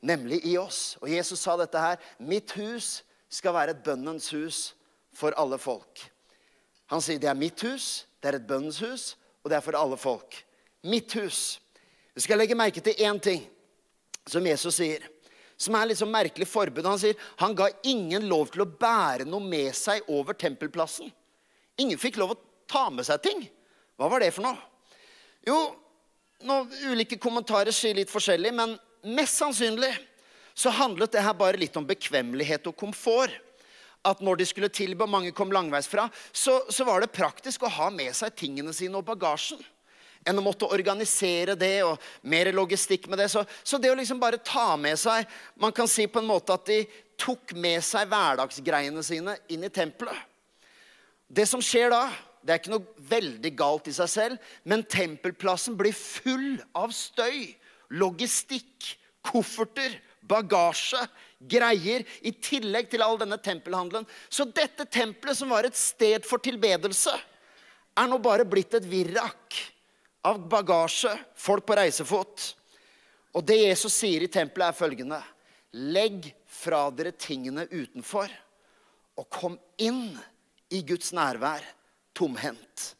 nemlig 0.00 0.42
i 0.48 0.56
oss. 0.60 0.96
Og 1.02 1.10
Jesus 1.12 1.42
sa 1.44 1.56
dette 1.60 1.80
her. 1.80 2.00
Mitt 2.20 2.52
hus 2.56 3.02
skal 3.32 3.56
være 3.56 3.76
et 3.76 3.84
bønnens 3.84 4.28
hus 4.32 4.70
for 5.16 5.36
alle 5.40 5.58
folk. 5.58 6.04
Han 6.92 7.02
sier 7.02 7.18
det 7.22 7.30
er 7.30 7.38
mitt 7.38 7.62
hus, 7.66 8.04
det 8.20 8.30
er 8.30 8.38
et 8.38 8.48
bønnens 8.48 8.78
hus, 8.84 9.14
og 9.42 9.50
det 9.50 9.58
er 9.58 9.64
for 9.64 9.78
alle 9.78 9.98
folk. 9.98 10.38
Mitt 10.86 11.16
hus. 11.18 11.58
Vi 12.14 12.24
skal 12.24 12.38
legge 12.40 12.56
merke 12.58 12.82
til 12.84 13.00
én 13.02 13.18
ting 13.22 13.42
som 14.26 14.44
Jesus 14.46 14.78
sier 14.78 15.04
som 15.56 15.76
er 15.78 15.88
litt 15.88 16.00
sånn 16.00 16.12
merkelig 16.12 16.48
forbud. 16.50 16.84
Han 16.84 17.00
sier 17.00 17.16
han 17.40 17.56
ga 17.56 17.70
ingen 17.88 18.28
lov 18.28 18.50
til 18.52 18.64
å 18.66 18.68
bære 18.68 19.26
noe 19.28 19.40
med 19.40 19.72
seg 19.76 20.04
over 20.12 20.36
tempelplassen. 20.36 21.08
Ingen 21.80 22.00
fikk 22.00 22.20
lov 22.20 22.34
å 22.34 22.40
ta 22.68 22.86
med 22.92 23.06
seg 23.08 23.22
ting. 23.24 23.46
Hva 23.96 24.10
var 24.12 24.20
det 24.20 24.32
for 24.36 24.44
noe? 24.44 24.58
Jo, 25.46 25.56
noen 26.44 26.68
ulike 26.90 27.16
kommentarer 27.22 27.72
sier 27.72 27.96
litt 27.96 28.12
forskjellig, 28.12 28.52
men 28.52 28.76
mest 29.16 29.40
sannsynlig 29.40 29.92
så 30.56 30.72
handlet 30.72 31.14
det 31.14 31.24
her 31.24 31.36
bare 31.36 31.60
litt 31.60 31.76
om 31.78 31.86
bekvemmelighet 31.88 32.68
og 32.68 32.76
komfort. 32.76 33.32
At 34.06 34.20
når 34.24 34.40
de 34.40 34.46
skulle 34.48 34.72
tilbe, 34.72 35.04
og 35.04 35.12
mange 35.12 35.32
kom 35.34 35.52
langveisfra, 35.54 36.06
så, 36.32 36.60
så 36.70 36.86
var 36.86 37.02
det 37.02 37.14
praktisk 37.14 37.66
å 37.66 37.72
ha 37.80 37.88
med 37.90 38.14
seg 38.16 38.36
tingene 38.38 38.74
sine 38.76 39.00
og 39.00 39.06
bagasjen 39.08 39.62
enn 40.26 40.40
å 40.40 40.44
måtte 40.44 40.68
organisere 40.74 41.54
det 41.58 41.84
og 41.86 42.02
mer 42.26 42.50
logistikk 42.54 43.06
med 43.10 43.20
det. 43.22 43.28
Så, 43.30 43.44
så, 43.62 43.78
det 43.78 43.92
å 43.92 43.98
liksom 43.98 44.18
bare 44.18 44.42
ta 44.42 44.72
med 44.74 44.98
seg 44.98 45.26
Man 45.62 45.74
kan 45.74 45.86
si 45.86 46.08
på 46.10 46.18
en 46.18 46.26
måte 46.26 46.56
at 46.56 46.66
de 46.66 46.80
tok 47.16 47.54
med 47.56 47.84
seg 47.84 48.08
hverdagsgreiene 48.10 49.04
sine 49.06 49.36
inn 49.52 49.64
i 49.64 49.72
tempelet. 49.72 50.18
Det 51.26 51.46
som 51.48 51.62
skjer 51.64 51.90
da, 51.94 52.02
det 52.42 52.52
er 52.52 52.60
ikke 52.60 52.74
noe 52.74 53.06
veldig 53.08 53.52
galt 53.58 53.88
i 53.90 53.94
seg 53.96 54.10
selv, 54.10 54.50
men 54.68 54.84
tempelplassen 54.86 55.78
blir 55.78 55.96
full 55.96 56.58
av 56.76 56.92
støy, 56.94 57.56
logistikk, 57.90 58.92
kofferter, 59.26 59.96
bagasje, 60.26 61.00
greier, 61.38 62.04
i 62.20 62.32
tillegg 62.32 62.88
til 62.90 63.04
all 63.04 63.18
denne 63.20 63.38
tempelhandelen. 63.42 64.06
Så 64.28 64.48
dette 64.48 64.86
tempelet, 64.88 65.36
som 65.36 65.52
var 65.52 65.68
et 65.68 65.76
sted 65.76 66.24
for 66.26 66.42
tilbedelse, 66.42 67.12
er 67.96 68.08
nå 68.10 68.18
bare 68.22 68.46
blitt 68.48 68.74
et 68.76 68.88
virrak 68.88 69.56
av 70.26 70.40
bagasje, 70.50 71.12
folk 71.38 71.66
på 71.66 71.76
reisefot. 71.78 72.50
Og 73.36 73.44
det 73.46 73.60
Jesus 73.60 73.94
sier 74.00 74.24
i 74.24 74.32
tempelet, 74.32 74.70
er 74.70 74.78
følgende 74.78 75.22
Legg 75.76 76.30
fra 76.48 76.86
dere 76.94 77.12
tingene 77.20 77.66
utenfor, 77.68 78.30
og 79.16 79.28
kom 79.32 79.58
inn 79.82 80.14
i 80.72 80.80
Guds 80.86 81.12
nærvær 81.16 81.64
tomhendt. 82.16 82.94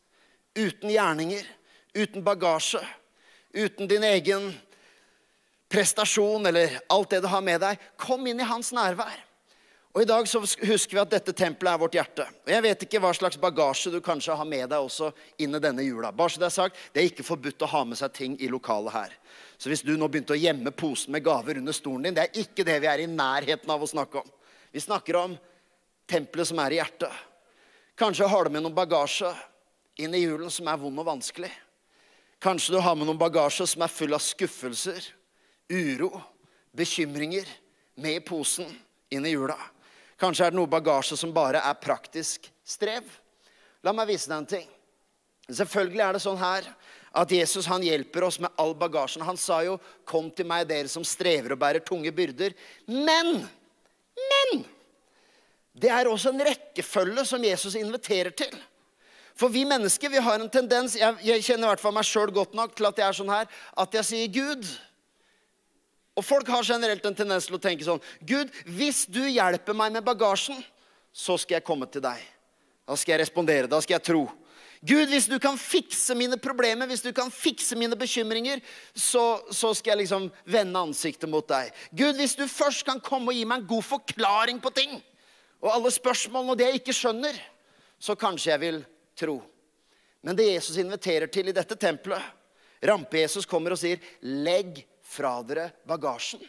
Uten 0.57 0.93
gjerninger, 0.93 1.45
uten 1.97 2.25
bagasje, 2.25 2.83
uten 3.57 3.89
din 3.89 4.05
egen 4.05 4.51
prestasjon 5.69 6.47
eller 6.47 6.79
alt 6.93 7.11
det 7.11 7.23
du 7.25 7.31
har 7.31 7.43
med 7.45 7.61
deg. 7.63 7.81
Kom 7.99 8.27
inn 8.27 8.41
i 8.41 8.49
hans 8.49 8.73
nærvær. 8.77 9.27
Og 9.97 10.03
I 10.03 10.09
dag 10.09 10.27
så 10.29 10.43
husker 10.45 10.93
vi 10.93 11.01
at 11.01 11.13
dette 11.15 11.33
tempelet 11.33 11.73
er 11.73 11.81
vårt 11.81 11.95
hjerte. 11.97 12.27
Og 12.45 12.51
Jeg 12.53 12.65
vet 12.67 12.83
ikke 12.85 13.01
hva 13.01 13.15
slags 13.17 13.39
bagasje 13.41 13.89
du 13.95 14.03
kanskje 14.05 14.35
har 14.37 14.45
med 14.45 14.69
deg 14.69 14.77
også 14.85 15.09
inn 15.41 15.57
i 15.57 15.61
denne 15.63 15.87
jula. 15.87 16.11
Bare 16.13 16.35
så 16.35 16.43
Det 16.43 16.51
er 16.51 16.53
sagt, 16.53 16.77
det 16.93 17.01
er 17.01 17.09
ikke 17.09 17.25
forbudt 17.25 17.65
å 17.65 17.71
ha 17.73 17.81
med 17.89 17.97
seg 17.97 18.13
ting 18.13 18.35
i 18.37 18.51
lokalet 18.53 18.93
her. 18.93 19.15
Så 19.57 19.73
hvis 19.73 19.81
du 19.81 19.95
nå 19.97 20.09
begynte 20.13 20.37
å 20.37 20.41
gjemme 20.41 20.75
posen 20.77 21.17
med 21.17 21.25
gaver 21.25 21.57
under 21.57 21.73
stolen 21.73 22.05
din, 22.05 22.19
det 22.19 22.27
er 22.27 22.43
ikke 22.45 22.67
det 22.69 22.77
vi 22.85 22.93
er 22.93 23.07
i 23.07 23.09
nærheten 23.09 23.73
av 23.73 23.81
å 23.81 23.89
snakke 23.89 24.21
om. 24.21 24.29
Vi 24.69 24.85
snakker 24.85 25.17
om 25.17 25.39
tempelet 26.05 26.53
som 26.53 26.61
er 26.61 26.77
i 26.77 26.83
hjertet. 26.83 27.25
Kanskje 27.97 28.29
har 28.29 28.45
du 28.45 28.53
med 28.53 28.67
noen 28.67 28.77
bagasje 28.77 29.33
inn 29.97 30.13
i 30.13 30.27
julen 30.27 30.53
som 30.53 30.69
er 30.69 30.77
vond 30.77 31.01
og 31.01 31.09
vanskelig. 31.09 31.55
Kanskje 32.45 32.77
du 32.77 32.83
har 32.85 33.01
med 33.01 33.09
noen 33.09 33.21
bagasje 33.21 33.65
som 33.65 33.81
er 33.81 33.89
full 33.89 34.13
av 34.13 34.21
skuffelser, 34.21 35.01
uro, 35.69 36.21
bekymringer 36.77 37.49
med 37.95 38.21
i 38.21 38.25
posen 38.25 38.69
inn 39.11 39.27
i 39.27 39.33
jula. 39.35 39.59
Kanskje 40.21 40.47
er 40.47 40.55
det 40.55 40.59
noe 40.59 40.71
bagasje 40.71 41.19
som 41.19 41.35
bare 41.35 41.61
er 41.61 41.81
praktisk 41.81 42.49
strev. 42.65 43.05
La 43.85 43.93
meg 43.93 44.09
vise 44.11 44.31
deg 44.31 44.39
en 44.39 44.49
ting. 44.49 44.69
Selvfølgelig 45.47 46.03
er 46.03 46.17
det 46.17 46.23
sånn 46.25 46.41
her 46.41 46.69
at 47.17 47.33
Jesus 47.33 47.69
han 47.71 47.85
hjelper 47.85 48.27
oss 48.27 48.39
med 48.43 48.53
all 48.61 48.75
bagasjen. 48.77 49.25
Han 49.25 49.37
sa 49.37 49.63
jo 49.65 49.79
'Kom 50.05 50.31
til 50.31 50.47
meg, 50.47 50.69
dere 50.69 50.89
som 50.89 51.05
strever 51.05 51.53
og 51.53 51.59
bærer 51.59 51.85
tunge 51.85 52.13
byrder'. 52.13 52.55
Men, 52.87 53.49
men 54.17 54.65
Det 55.77 55.91
er 55.91 56.09
også 56.09 56.31
en 56.33 56.41
rekkefølge 56.41 57.25
som 57.27 57.45
Jesus 57.45 57.75
inviterer 57.75 58.31
til. 58.31 58.57
For 59.37 59.49
vi 59.49 59.65
mennesker 59.65 60.09
vi 60.09 60.17
har 60.17 60.41
en 60.41 60.51
tendens 60.51 60.97
Jeg, 60.97 61.17
jeg 61.23 61.45
kjenner 61.45 61.69
i 61.69 61.71
hvert 61.75 61.81
fall 61.81 61.93
meg 61.93 62.05
sjøl 62.05 62.33
godt 62.33 62.55
nok 62.55 62.75
til 62.75 62.87
at 62.87 62.97
jeg 62.97 63.09
er 63.09 63.13
sånn 63.13 63.29
her 63.29 63.47
at 63.77 63.95
jeg 63.95 64.05
sier 64.05 64.29
Gud. 64.33 64.65
Og 66.17 66.25
folk 66.25 66.49
har 66.49 66.65
generelt 66.65 67.05
en 67.05 67.17
tendens 67.17 67.47
til 67.49 67.59
å 67.59 67.61
tenke 67.63 67.85
sånn 67.85 68.01
Gud, 68.25 68.53
hvis 68.65 69.05
du 69.09 69.21
hjelper 69.29 69.77
meg 69.77 69.93
med 69.99 70.07
bagasjen, 70.07 70.59
så 71.13 71.37
skal 71.41 71.59
jeg 71.59 71.67
komme 71.67 71.89
til 71.89 72.05
deg. 72.05 72.21
Da 72.87 72.97
skal 72.97 73.17
jeg 73.17 73.25
respondere. 73.25 73.71
Da 73.71 73.81
skal 73.83 73.99
jeg 73.99 74.07
tro. 74.09 74.25
Gud, 74.87 75.09
hvis 75.11 75.27
du 75.27 75.39
kan 75.43 75.57
fikse 75.59 76.15
mine 76.15 76.37
problemer, 76.39 76.87
hvis 76.87 77.03
du 77.03 77.09
kan 77.17 77.31
fikse 77.33 77.77
mine 77.79 77.97
bekymringer, 77.99 78.61
så, 78.95 79.41
så, 79.51 79.73
skal 79.75 79.95
jeg 79.95 80.05
liksom 80.05 80.29
vende 80.45 80.83
ansiktet 80.89 81.31
mot 81.33 81.47
deg. 81.49 81.73
Gud, 81.97 82.15
hvis 82.21 82.37
du 82.39 82.45
først 82.47 82.85
kan 82.87 83.01
komme 83.03 83.33
og 83.33 83.39
gi 83.39 83.47
meg 83.49 83.63
en 83.63 83.71
god 83.73 83.87
forklaring 83.89 84.61
på 84.63 84.73
ting, 84.77 84.99
og 85.65 85.73
alle 85.73 85.91
spørsmålene 85.91 86.53
og 86.53 86.61
det 86.61 86.69
jeg 86.69 86.83
ikke 86.83 86.97
skjønner, 86.97 87.39
så 87.99 88.15
kanskje 88.21 88.53
jeg 88.53 88.63
vil 88.63 88.83
tro. 89.19 89.39
Men 90.23 90.37
det 90.37 90.51
Jesus 90.53 90.77
inviterer 90.79 91.33
til 91.33 91.49
i 91.49 91.57
dette 91.57 91.79
tempelet 91.81 92.35
Rampe-Jesus 92.87 93.49
kommer 93.49 93.73
og 93.73 93.81
sier, 93.81 93.99
'Legg 94.21 94.85
fra 95.07 95.39
dere 95.47 95.71
bagasjen. 95.87 96.43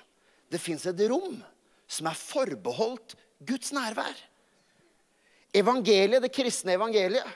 Det 0.50 0.60
fins 0.62 0.86
et 0.90 1.04
rom 1.10 1.38
som 1.88 2.10
er 2.10 2.20
forbeholdt 2.20 3.16
Guds 3.48 3.74
nærvær. 3.76 4.16
Evangeliet, 5.56 6.24
det 6.24 6.34
kristne 6.34 6.76
evangeliet 6.76 7.28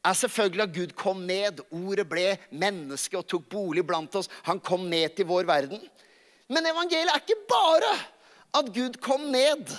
er 0.00 0.16
selvfølgelig 0.16 0.64
at 0.64 0.74
Gud 0.74 0.94
kom 0.96 1.24
ned. 1.26 1.62
Ordet 1.74 2.06
ble 2.08 2.26
menneske 2.50 3.18
og 3.18 3.26
tok 3.28 3.48
bolig 3.52 3.84
blant 3.86 4.14
oss. 4.16 4.30
Han 4.48 4.62
kom 4.62 4.86
ned 4.90 5.16
til 5.16 5.28
vår 5.28 5.48
verden. 5.48 5.82
Men 6.50 6.66
evangeliet 6.66 7.12
er 7.12 7.22
ikke 7.22 7.46
bare 7.50 7.94
at 8.60 8.70
Gud 8.74 8.98
kom 9.02 9.28
ned 9.30 9.70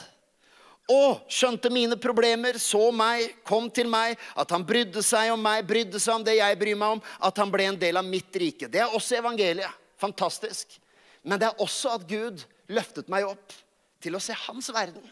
og 0.91 1.21
skjønte 1.31 1.69
mine 1.71 1.95
problemer, 2.01 2.57
så 2.59 2.89
meg, 2.91 3.37
kom 3.47 3.69
til 3.71 3.87
meg, 3.87 4.17
at 4.35 4.49
han 4.51 4.65
brydde 4.67 5.03
seg 5.05 5.31
om 5.31 5.39
meg, 5.39 5.63
brydde 5.67 6.01
seg 6.01 6.17
om 6.17 6.25
det 6.25 6.35
jeg 6.39 6.57
bryr 6.59 6.79
meg 6.79 6.97
om, 6.97 7.03
at 7.27 7.37
han 7.39 7.51
ble 7.53 7.69
en 7.69 7.79
del 7.79 7.99
av 8.01 8.07
mitt 8.07 8.35
rike. 8.35 8.67
Det 8.67 8.81
er 8.83 8.95
også 8.97 9.19
evangeliet. 9.21 9.80
Fantastisk. 10.01 10.79
Men 11.21 11.39
det 11.41 11.51
er 11.51 11.61
også 11.61 11.95
at 11.97 12.07
Gud 12.09 12.43
løftet 12.71 13.09
meg 13.11 13.27
opp 13.29 13.53
til 14.01 14.17
å 14.17 14.21
se 14.23 14.35
hans 14.47 14.71
verden, 14.73 15.03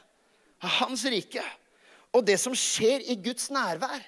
hans 0.80 1.06
rike. 1.12 1.44
Og 2.16 2.26
det 2.26 2.40
som 2.42 2.56
skjer 2.58 3.06
i 3.12 3.18
Guds 3.22 3.52
nærvær, 3.54 4.02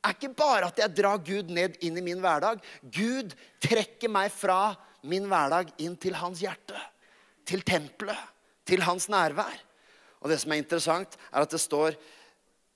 er 0.00 0.14
ikke 0.14 0.32
bare 0.32 0.70
at 0.70 0.78
jeg 0.80 0.94
drar 0.96 1.18
Gud 1.24 1.50
ned 1.52 1.74
inn 1.84 1.98
i 1.98 2.04
min 2.04 2.22
hverdag. 2.22 2.62
Gud 2.80 3.34
trekker 3.60 4.12
meg 4.12 4.30
fra 4.32 4.76
min 5.04 5.26
hverdag 5.28 5.74
inn 5.82 5.96
til 6.00 6.16
hans 6.16 6.40
hjerte, 6.44 6.78
til 7.44 7.64
tempelet, 7.66 8.20
til 8.68 8.84
hans 8.86 9.10
nærvær. 9.12 9.58
Og 10.20 10.30
det 10.30 10.38
som 10.40 10.52
er 10.52 10.60
interessant, 10.62 11.16
er 11.32 11.44
at 11.44 11.52
det 11.52 11.60
står 11.60 11.96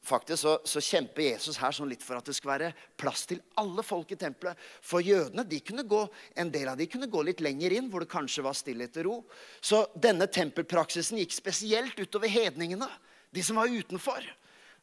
Faktisk 0.04 0.42
så, 0.42 0.58
så, 0.68 0.82
kjemper 0.84 1.22
Jesus 1.24 1.56
her 1.56 1.72
sånn 1.72 1.88
litt 1.88 2.02
for 2.04 2.18
at 2.18 2.26
det 2.28 2.34
skal 2.36 2.50
være 2.50 2.70
plass 3.00 3.22
til 3.30 3.38
alle 3.60 3.80
folk 3.86 4.10
i 4.12 4.18
tempelet. 4.20 4.58
For 4.84 5.00
jødene 5.00 5.46
de 5.48 5.60
kunne 5.64 5.86
gå, 5.88 6.02
en 6.36 6.52
del 6.52 6.68
av 6.68 6.76
de 6.76 6.86
kunne 6.92 7.08
gå 7.08 7.22
litt 7.24 7.40
lenger 7.44 7.72
inn, 7.72 7.88
hvor 7.88 8.04
det 8.04 8.12
kanskje 8.12 8.44
var 8.44 8.56
stillhet 8.58 9.00
og 9.00 9.06
ro. 9.08 9.16
Så 9.64 9.86
denne 9.96 10.28
tempelpraksisen 10.28 11.22
gikk 11.22 11.32
spesielt 11.32 11.96
utover 11.96 12.28
hedningene, 12.28 12.90
de 13.32 13.44
som 13.44 13.56
var 13.56 13.72
utenfor. 13.72 14.28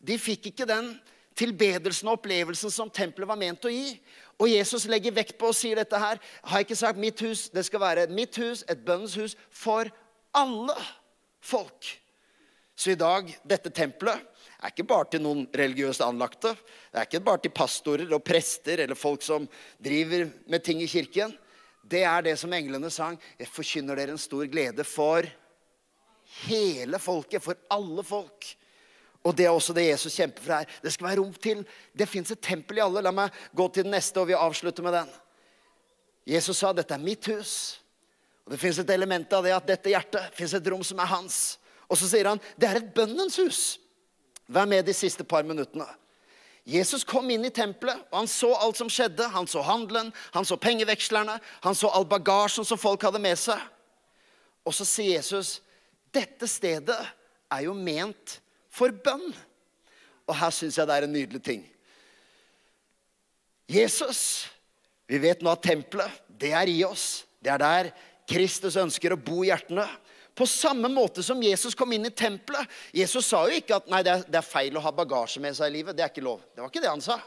De 0.02 0.18
fikk 0.18 0.50
ikke 0.50 0.70
den 0.70 0.96
tilbedelsen 1.38 2.10
og 2.10 2.18
opplevelsen 2.20 2.74
som 2.74 2.90
tempelet 2.92 3.30
var 3.30 3.40
ment 3.40 3.70
å 3.70 3.72
gi. 3.72 3.94
Og 4.42 4.50
Jesus 4.50 4.88
legger 4.90 5.14
vekt 5.14 5.38
på 5.38 5.52
og 5.52 5.58
sier 5.58 5.78
dette 5.78 6.02
her. 6.02 6.18
Har 6.42 6.60
jeg 6.60 6.72
ikke 6.72 6.82
sagt 6.82 7.02
mitt 7.02 7.22
hus? 7.22 7.46
Det 7.54 7.64
skal 7.68 7.84
være 7.84 8.10
mitt 8.10 8.42
hus, 8.42 8.66
et 8.66 8.82
bønnens 8.82 9.16
hus, 9.22 9.38
for 9.54 9.86
alle 10.34 10.78
folk. 11.46 11.94
Så 12.74 12.96
i 12.96 12.98
dag, 12.98 13.30
dette 13.46 13.70
tempelet 13.70 14.31
det 14.62 14.68
er 14.68 14.74
ikke 14.76 14.92
bare 14.92 15.08
til 15.10 15.24
noen 15.24 15.48
religiøst 15.58 16.04
anlagte. 16.06 16.52
Det 16.94 17.00
er 17.00 17.08
ikke 17.08 17.24
bare 17.26 17.42
til 17.42 17.54
pastorer 17.58 18.12
og 18.14 18.22
prester 18.22 18.84
eller 18.84 18.94
folk 18.94 19.24
som 19.26 19.48
driver 19.82 20.28
med 20.54 20.62
ting 20.62 20.84
i 20.86 20.90
kirken. 20.92 21.34
Det 21.82 22.04
er 22.06 22.22
det 22.28 22.36
som 22.38 22.54
englene 22.54 22.92
sang. 22.94 23.18
Jeg 23.42 23.50
forkynner 23.50 23.98
dere 23.98 24.14
en 24.14 24.22
stor 24.22 24.46
glede 24.46 24.86
for 24.86 25.26
hele 26.44 27.02
folket, 27.02 27.42
for 27.42 27.58
alle 27.74 28.06
folk. 28.06 28.52
Og 29.26 29.34
det 29.34 29.50
er 29.50 29.58
også 29.58 29.74
det 29.74 29.88
Jesus 29.88 30.20
kjemper 30.22 30.46
for 30.46 30.60
her. 30.60 30.78
Det 30.86 30.94
skal 30.94 31.10
være 31.10 31.24
rom 31.24 31.34
til 31.34 31.66
Det 31.98 32.10
fins 32.10 32.30
et 32.30 32.46
tempel 32.46 32.78
i 32.78 32.86
alle. 32.86 33.02
La 33.02 33.10
meg 33.10 33.34
gå 33.58 33.66
til 33.74 33.90
den 33.90 33.98
neste, 33.98 34.22
og 34.22 34.30
vi 34.30 34.38
avslutter 34.38 34.86
med 34.86 34.94
den. 34.94 35.10
Jesus 36.38 36.62
sa 36.62 36.70
dette 36.70 36.94
er 36.94 37.02
mitt 37.02 37.26
hus. 37.34 37.82
Og 38.46 38.54
Det 38.54 38.62
fins 38.62 38.78
et 38.78 38.94
element 38.94 39.34
av 39.34 39.42
det 39.42 39.58
at 39.58 39.74
dette 39.74 39.90
hjertet 39.90 40.38
fins 40.38 40.54
et 40.54 40.70
rom 40.70 40.86
som 40.86 41.02
er 41.02 41.16
hans. 41.18 41.58
Og 41.90 41.98
så 41.98 42.06
sier 42.14 42.30
han 42.30 42.50
det 42.62 42.70
er 42.70 42.78
et 42.78 42.94
bønnens 42.94 43.42
hus. 43.42 43.81
Vær 44.52 44.68
med 44.68 44.84
de 44.86 44.94
siste 44.96 45.24
par 45.24 45.46
minuttene. 45.48 45.88
Jesus 46.68 47.06
kom 47.08 47.30
inn 47.34 47.46
i 47.48 47.54
tempelet, 47.54 48.04
og 48.12 48.20
han 48.20 48.30
så 48.30 48.52
alt 48.54 48.78
som 48.78 48.90
skjedde. 48.92 49.26
Han 49.34 49.48
så 49.50 49.64
handelen, 49.66 50.12
han 50.36 50.46
så 50.46 50.60
pengevekslerne, 50.62 51.40
han 51.64 51.78
så 51.78 51.90
all 51.90 52.06
bagasjen 52.06 52.68
som 52.68 52.80
folk 52.80 53.02
hadde 53.08 53.22
med 53.24 53.40
seg. 53.40 53.58
Og 54.68 54.76
så 54.78 54.86
sier 54.86 55.18
Jesus, 55.18 55.62
'Dette 56.14 56.48
stedet 56.48 57.00
er 57.52 57.62
jo 57.66 57.74
ment 57.74 58.42
for 58.70 58.92
bønn.' 58.92 59.34
Og 60.28 60.36
her 60.38 60.52
syns 60.54 60.78
jeg 60.78 60.88
det 60.88 60.96
er 60.96 61.08
en 61.08 61.14
nydelig 61.14 61.44
ting. 61.44 61.64
Jesus, 63.68 64.52
vi 65.08 65.18
vet 65.18 65.42
nå 65.42 65.52
at 65.52 65.64
tempelet, 65.64 66.12
det 66.28 66.52
er 66.54 66.68
i 66.68 66.84
oss. 66.84 67.26
Det 67.44 67.52
er 67.52 67.58
der 67.58 67.92
Kristus 68.28 68.78
ønsker 68.80 69.16
å 69.16 69.20
bo 69.20 69.42
i 69.44 69.50
hjertene. 69.50 69.88
På 70.36 70.48
samme 70.48 70.90
måte 70.92 71.24
som 71.24 71.42
Jesus 71.44 71.76
kom 71.76 71.92
inn 71.94 72.08
i 72.08 72.14
tempelet. 72.16 72.70
Jesus 72.96 73.28
sa 73.28 73.44
jo 73.48 73.58
ikke 73.60 73.78
at 73.82 73.90
nei, 73.92 74.02
det 74.06 74.14
er, 74.30 74.46
feil 74.46 74.78
å 74.80 74.84
ha 74.84 74.94
bagasje 74.96 75.44
med 75.44 75.58
seg 75.58 75.72
i 75.72 75.76
livet. 75.80 75.98
Det 75.98 76.06
er 76.06 76.14
ikke 76.14 76.24
lov. 76.26 76.44
Det 76.56 76.64
var 76.64 76.72
ikke 76.72 76.84
det 76.84 76.92
han 76.92 77.04
sa. 77.04 77.20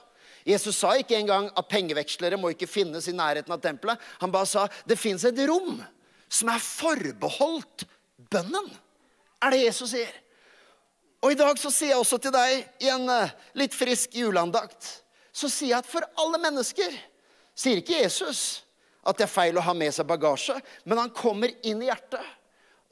Jesus 0.44 0.76
sa 0.76 0.94
ikke 1.00 1.16
engang 1.16 1.50
at 1.56 1.68
pengevekslere 1.70 2.38
må 2.40 2.52
ikke 2.52 2.68
finnes 2.68 3.06
i 3.08 3.16
nærheten 3.16 3.52
av 3.54 3.62
tempelet. 3.64 4.00
Han 4.20 4.32
bare 4.32 4.49
sa 4.49 4.66
det 4.88 5.00
fins 5.00 5.25
et 5.28 5.40
rom 5.49 5.78
som 6.32 6.50
er 6.52 6.64
forbeholdt 6.64 7.87
bønnen. 8.32 8.68
Er 9.44 9.52
det 9.52 9.64
Jesus 9.66 9.92
sier. 9.92 10.11
Og 11.25 11.32
i 11.32 11.38
dag 11.38 11.56
så 11.61 11.70
sier 11.73 11.94
jeg 11.94 12.02
også 12.02 12.18
til 12.20 12.34
deg 12.34 12.84
i 12.84 12.90
en 12.92 13.08
eh, 13.08 13.32
litt 13.56 13.76
frisk 13.76 14.16
juleandakt 14.16 14.90
så 15.34 15.50
sier 15.50 15.73
jeg 15.73 15.82
at 15.82 15.90
for 15.90 16.06
alle 16.20 16.38
mennesker 16.40 16.94
sier 17.58 17.80
ikke 17.80 17.99
Jesus 17.99 18.62
at 19.04 19.18
det 19.18 19.26
er 19.26 19.32
feil 19.32 19.58
å 19.58 19.64
ha 19.66 19.75
med 19.76 19.92
seg 19.92 20.06
bagasje, 20.08 20.56
men 20.87 21.00
han 21.02 21.12
kommer 21.14 21.52
inn 21.66 21.82
i 21.82 21.90
hjertet 21.90 22.23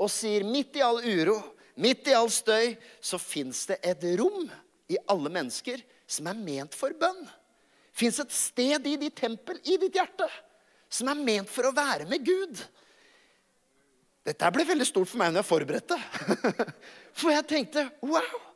og 0.02 0.10
sier 0.10 0.44
midt 0.46 0.76
i 0.78 0.84
all 0.84 0.98
uro, 0.98 1.38
midt 1.78 2.10
i 2.10 2.16
all 2.16 2.30
støy, 2.32 2.74
så 3.00 3.20
fins 3.22 3.64
det 3.70 3.78
et 3.86 4.04
rom 4.18 4.44
i 4.90 4.98
alle 5.10 5.32
mennesker 5.32 5.82
som 6.10 6.28
er 6.28 6.38
ment 6.38 6.74
for 6.76 6.94
bønn. 6.98 7.22
Fins 7.92 8.18
et 8.22 8.32
sted 8.34 8.86
i 8.88 8.96
ditt 9.00 9.16
tempel, 9.20 9.60
i 9.68 9.78
ditt 9.80 9.96
hjerte, 9.96 10.28
som 10.92 11.10
er 11.12 11.20
ment 11.20 11.50
for 11.50 11.68
å 11.68 11.74
være 11.76 12.08
med 12.08 12.24
Gud. 12.24 12.60
Dette 14.22 14.50
ble 14.54 14.64
veldig 14.66 14.86
stort 14.86 15.10
for 15.10 15.20
meg 15.20 15.32
når 15.32 15.42
jeg 15.42 15.50
forberedte. 15.50 15.98
For 17.18 17.34
jeg 17.34 17.44
tenkte 17.50 17.82
wow. 18.06 18.51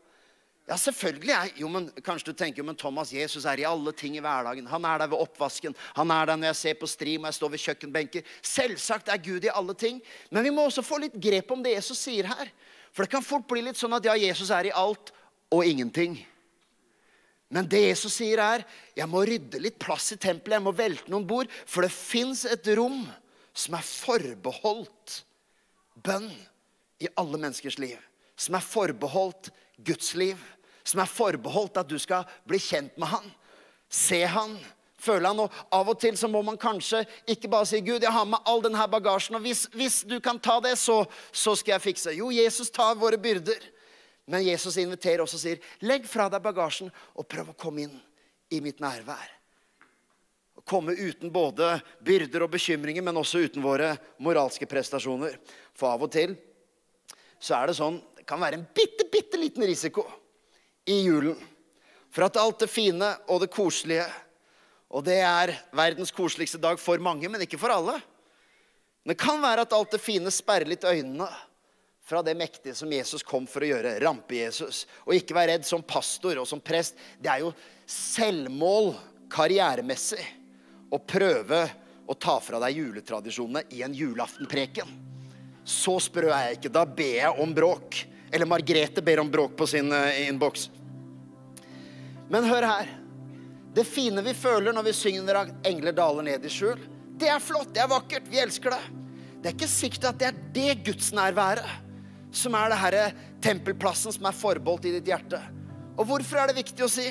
Ja, 0.67 0.75
selvfølgelig 0.75 1.31
er 1.31 1.51
jo, 1.61 1.69
men 1.71 1.85
Kanskje 2.03 2.33
du 2.33 2.39
tenker 2.39 2.65
men 2.67 2.79
Thomas, 2.79 3.13
Jesus 3.15 3.45
er 3.47 3.61
i 3.63 3.67
alle 3.69 3.93
ting 3.95 4.17
i 4.19 4.23
hverdagen. 4.23 4.67
Han 4.67 4.85
er 4.89 4.99
der 4.99 5.11
ved 5.13 5.21
oppvasken. 5.23 5.77
Han 5.95 6.11
er 6.11 6.27
der 6.27 6.41
når 6.41 6.51
jeg 6.51 6.61
ser 6.61 6.79
på 6.81 6.89
stream 6.91 7.23
og 7.23 7.31
jeg 7.31 7.39
står 7.39 7.53
ved 7.53 7.63
kjøkkenbenker. 7.63 8.33
Selvsagt 8.43 9.13
er 9.13 9.23
Gud 9.23 9.47
i 9.47 9.53
alle 9.55 9.77
ting. 9.79 10.01
Men 10.31 10.43
vi 10.43 10.51
må 10.55 10.65
også 10.67 10.83
få 10.83 10.99
litt 11.05 11.15
grep 11.23 11.53
om 11.55 11.63
det 11.63 11.77
Jesus 11.77 12.03
sier 12.03 12.27
her. 12.33 12.51
For 12.91 13.07
det 13.07 13.13
kan 13.15 13.23
fort 13.23 13.47
bli 13.47 13.63
litt 13.63 13.79
sånn 13.79 13.95
at 13.95 14.09
ja, 14.09 14.17
Jesus 14.19 14.51
er 14.51 14.67
i 14.67 14.75
alt 14.75 15.13
og 15.55 15.63
ingenting. 15.63 16.19
Men 17.55 17.69
det 17.71 17.85
Jesus 17.85 18.17
sier, 18.19 18.43
er 18.43 18.67
jeg 18.97 19.07
må 19.11 19.23
rydde 19.23 19.63
litt 19.63 19.79
plass 19.79 20.11
i 20.17 20.19
tempelet. 20.19 20.59
Jeg 20.59 20.67
må 20.67 20.75
velte 20.75 21.13
noen 21.13 21.29
bord. 21.31 21.53
For 21.71 21.87
det 21.87 21.95
fins 21.95 22.43
et 22.49 22.67
rom 22.75 23.05
som 23.57 23.79
er 23.79 23.87
forbeholdt 23.87 25.21
bønn 26.03 26.27
i 26.99 27.13
alle 27.15 27.39
menneskers 27.39 27.79
liv. 27.79 28.01
Som 28.37 28.59
er 28.59 28.65
forbeholdt 28.65 29.51
Guds 29.85 30.15
liv. 30.15 30.41
Som 30.87 31.03
er 31.03 31.11
forbeholdt 31.11 31.81
at 31.83 31.91
du 31.91 31.99
skal 31.99 32.29
bli 32.49 32.61
kjent 32.63 32.97
med 33.01 33.11
Han. 33.13 33.31
Se 33.89 34.23
Han. 34.25 34.59
Føle 35.07 35.29
han, 35.29 35.43
og 35.45 35.53
Av 35.77 35.91
og 35.93 35.99
til 36.01 36.17
så 36.19 36.29
må 36.31 36.41
man 36.45 36.59
kanskje 36.59 37.03
ikke 37.29 37.51
bare 37.53 37.69
si 37.69 37.81
'Gud, 37.85 38.03
jeg 38.03 38.13
har 38.13 38.25
med 38.25 38.41
all 38.49 38.63
denne 38.65 38.89
bagasjen', 38.91 39.37
og 39.37 39.45
hvis, 39.45 39.67
hvis 39.77 40.03
du 40.09 40.19
kan 40.21 40.41
ta 40.41 40.59
det, 40.61 40.77
så, 40.79 41.05
så, 41.33 41.55
skal 41.55 41.77
jeg 41.77 41.85
fikse. 41.91 42.15
Jo, 42.17 42.31
Jesus 42.33 42.71
tar 42.71 42.97
våre 42.97 43.19
byrder. 43.21 43.61
Men 44.27 44.43
Jesus 44.43 44.77
inviterer 44.77 45.23
også 45.23 45.37
og 45.37 45.41
sier, 45.45 45.61
'Legg 45.83 46.09
fra 46.09 46.31
deg 46.33 46.43
bagasjen 46.43 46.91
og 47.15 47.29
prøv 47.29 47.53
å 47.53 47.59
komme 47.59 47.87
inn 47.87 48.01
i 48.51 48.61
mitt 48.61 48.81
nærvær' 48.81 49.35
Å 50.57 50.65
komme 50.65 50.97
uten 50.97 51.31
både 51.31 51.77
byrder 52.03 52.43
og 52.43 52.51
bekymringer, 52.57 53.05
men 53.05 53.17
også 53.21 53.45
uten 53.45 53.63
våre 53.63 53.93
moralske 54.19 54.67
prestasjoner. 54.67 55.37
For 55.77 55.93
av 55.93 56.03
og 56.03 56.11
til 56.11 56.35
så 57.39 57.61
er 57.61 57.69
det 57.69 57.77
sånn 57.77 58.01
kan 58.27 58.43
være 58.43 58.61
en 58.61 58.67
bitte, 58.75 59.07
bitte 59.13 59.39
liten 59.41 59.67
risiko 59.67 60.07
i 60.87 61.01
julen 61.07 61.39
for 62.11 62.27
at 62.27 62.39
alt 62.41 62.63
det 62.65 62.71
fine 62.73 63.11
og 63.29 63.43
det 63.43 63.53
koselige 63.53 64.07
Og 64.97 65.03
det 65.05 65.19
er 65.19 65.51
verdens 65.75 66.13
koseligste 66.15 66.61
dag 66.63 66.79
for 66.79 67.03
mange, 67.03 67.27
men 67.29 67.43
ikke 67.43 67.59
for 67.59 67.75
alle. 67.75 67.97
Det 69.03 69.17
kan 69.19 69.43
være 69.43 69.65
at 69.67 69.75
alt 69.75 69.97
det 69.97 70.01
fine 70.01 70.31
sperrer 70.31 70.71
litt 70.71 70.87
øynene 70.87 71.27
fra 72.07 72.23
det 72.23 72.37
mektige 72.39 72.75
som 72.79 72.93
Jesus 72.95 73.27
kom 73.27 73.49
for 73.51 73.67
å 73.67 73.71
gjøre. 73.73 73.97
Rampe-Jesus. 74.01 74.85
Og 75.11 75.19
ikke 75.19 75.35
være 75.35 75.57
redd 75.57 75.67
som 75.67 75.83
pastor 75.83 76.39
og 76.39 76.47
som 76.47 76.63
prest. 76.63 76.95
Det 77.19 77.33
er 77.33 77.43
jo 77.43 77.51
selvmål 77.91 78.93
karrieremessig 79.35 80.23
å 80.95 81.03
prøve 81.03 81.65
å 82.07 82.15
ta 82.15 82.39
fra 82.39 82.63
deg 82.63 82.79
juletradisjonene 82.79 83.67
i 83.75 83.83
en 83.83 83.95
julaftenpreken. 83.95 84.95
Så 85.67 85.99
sprø 86.07 86.31
er 86.31 86.53
jeg 86.53 86.61
ikke. 86.61 86.75
Da 86.79 86.87
ber 86.87 87.17
jeg 87.19 87.43
om 87.43 87.55
bråk. 87.59 88.05
Eller 88.31 88.47
Margrethe 88.47 89.03
ber 89.03 89.23
om 89.23 89.31
bråk 89.31 89.57
på 89.57 89.67
sin 89.71 89.93
uh, 89.93 90.29
innboks. 90.29 90.69
Men 92.31 92.49
hør 92.49 92.67
her. 92.67 92.93
Det 93.77 93.85
fine 93.85 94.23
vi 94.25 94.35
føler 94.35 94.73
når 94.73 94.89
vi 94.89 94.93
synger 94.97 95.53
'Engler 95.65 95.93
daler 95.93 96.23
ned 96.23 96.45
i 96.45 96.51
skjul', 96.51 96.81
det 97.17 97.29
er 97.29 97.41
flott, 97.41 97.75
det 97.75 97.81
er 97.81 97.89
vakkert, 97.89 98.29
vi 98.29 98.41
elsker 98.41 98.73
det. 98.73 98.83
Det 99.41 99.49
er 99.49 99.55
ikke 99.57 99.69
sikkert 99.69 100.05
at 100.11 100.19
det 100.19 100.27
er 100.27 100.39
det 100.53 100.85
gudsnærværet 100.85 101.69
som 102.37 102.55
er 102.59 102.73
det 102.73 102.81
herre 102.81 103.05
tempelplassen 103.45 104.13
som 104.13 104.29
er 104.29 104.37
forbeholdt 104.37 104.89
i 104.89 104.95
ditt 104.99 105.09
hjerte. 105.09 105.41
Og 105.97 106.09
hvorfor 106.09 106.41
er 106.41 106.51
det 106.51 106.59
viktig 106.59 106.85
å 106.85 106.91
si? 106.93 107.07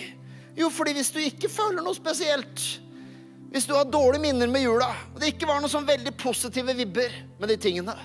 Jo, 0.57 0.69
fordi 0.69 0.93
hvis 0.97 1.11
du 1.13 1.19
ikke 1.23 1.49
føler 1.51 1.81
noe 1.83 1.97
spesielt, 1.97 2.61
hvis 3.51 3.65
du 3.67 3.73
har 3.75 3.87
dårlige 3.89 4.25
minner 4.27 4.51
med 4.51 4.65
jula, 4.65 4.91
og 5.13 5.19
det 5.21 5.33
ikke 5.33 5.47
var 5.49 5.61
noen 5.61 5.71
sånn 5.71 5.87
veldig 5.87 6.13
positive 6.19 6.75
vibber 6.77 7.13
med 7.39 7.51
de 7.51 7.57
tingene, 7.61 7.95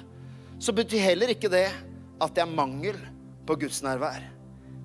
så 0.60 0.72
betyr 0.76 1.10
heller 1.10 1.32
ikke 1.34 1.50
det 1.52 1.66
at 2.20 2.34
det 2.36 2.44
er 2.44 2.52
mangel 2.52 2.98
på 3.48 3.56
gudsnærvær. 3.60 4.22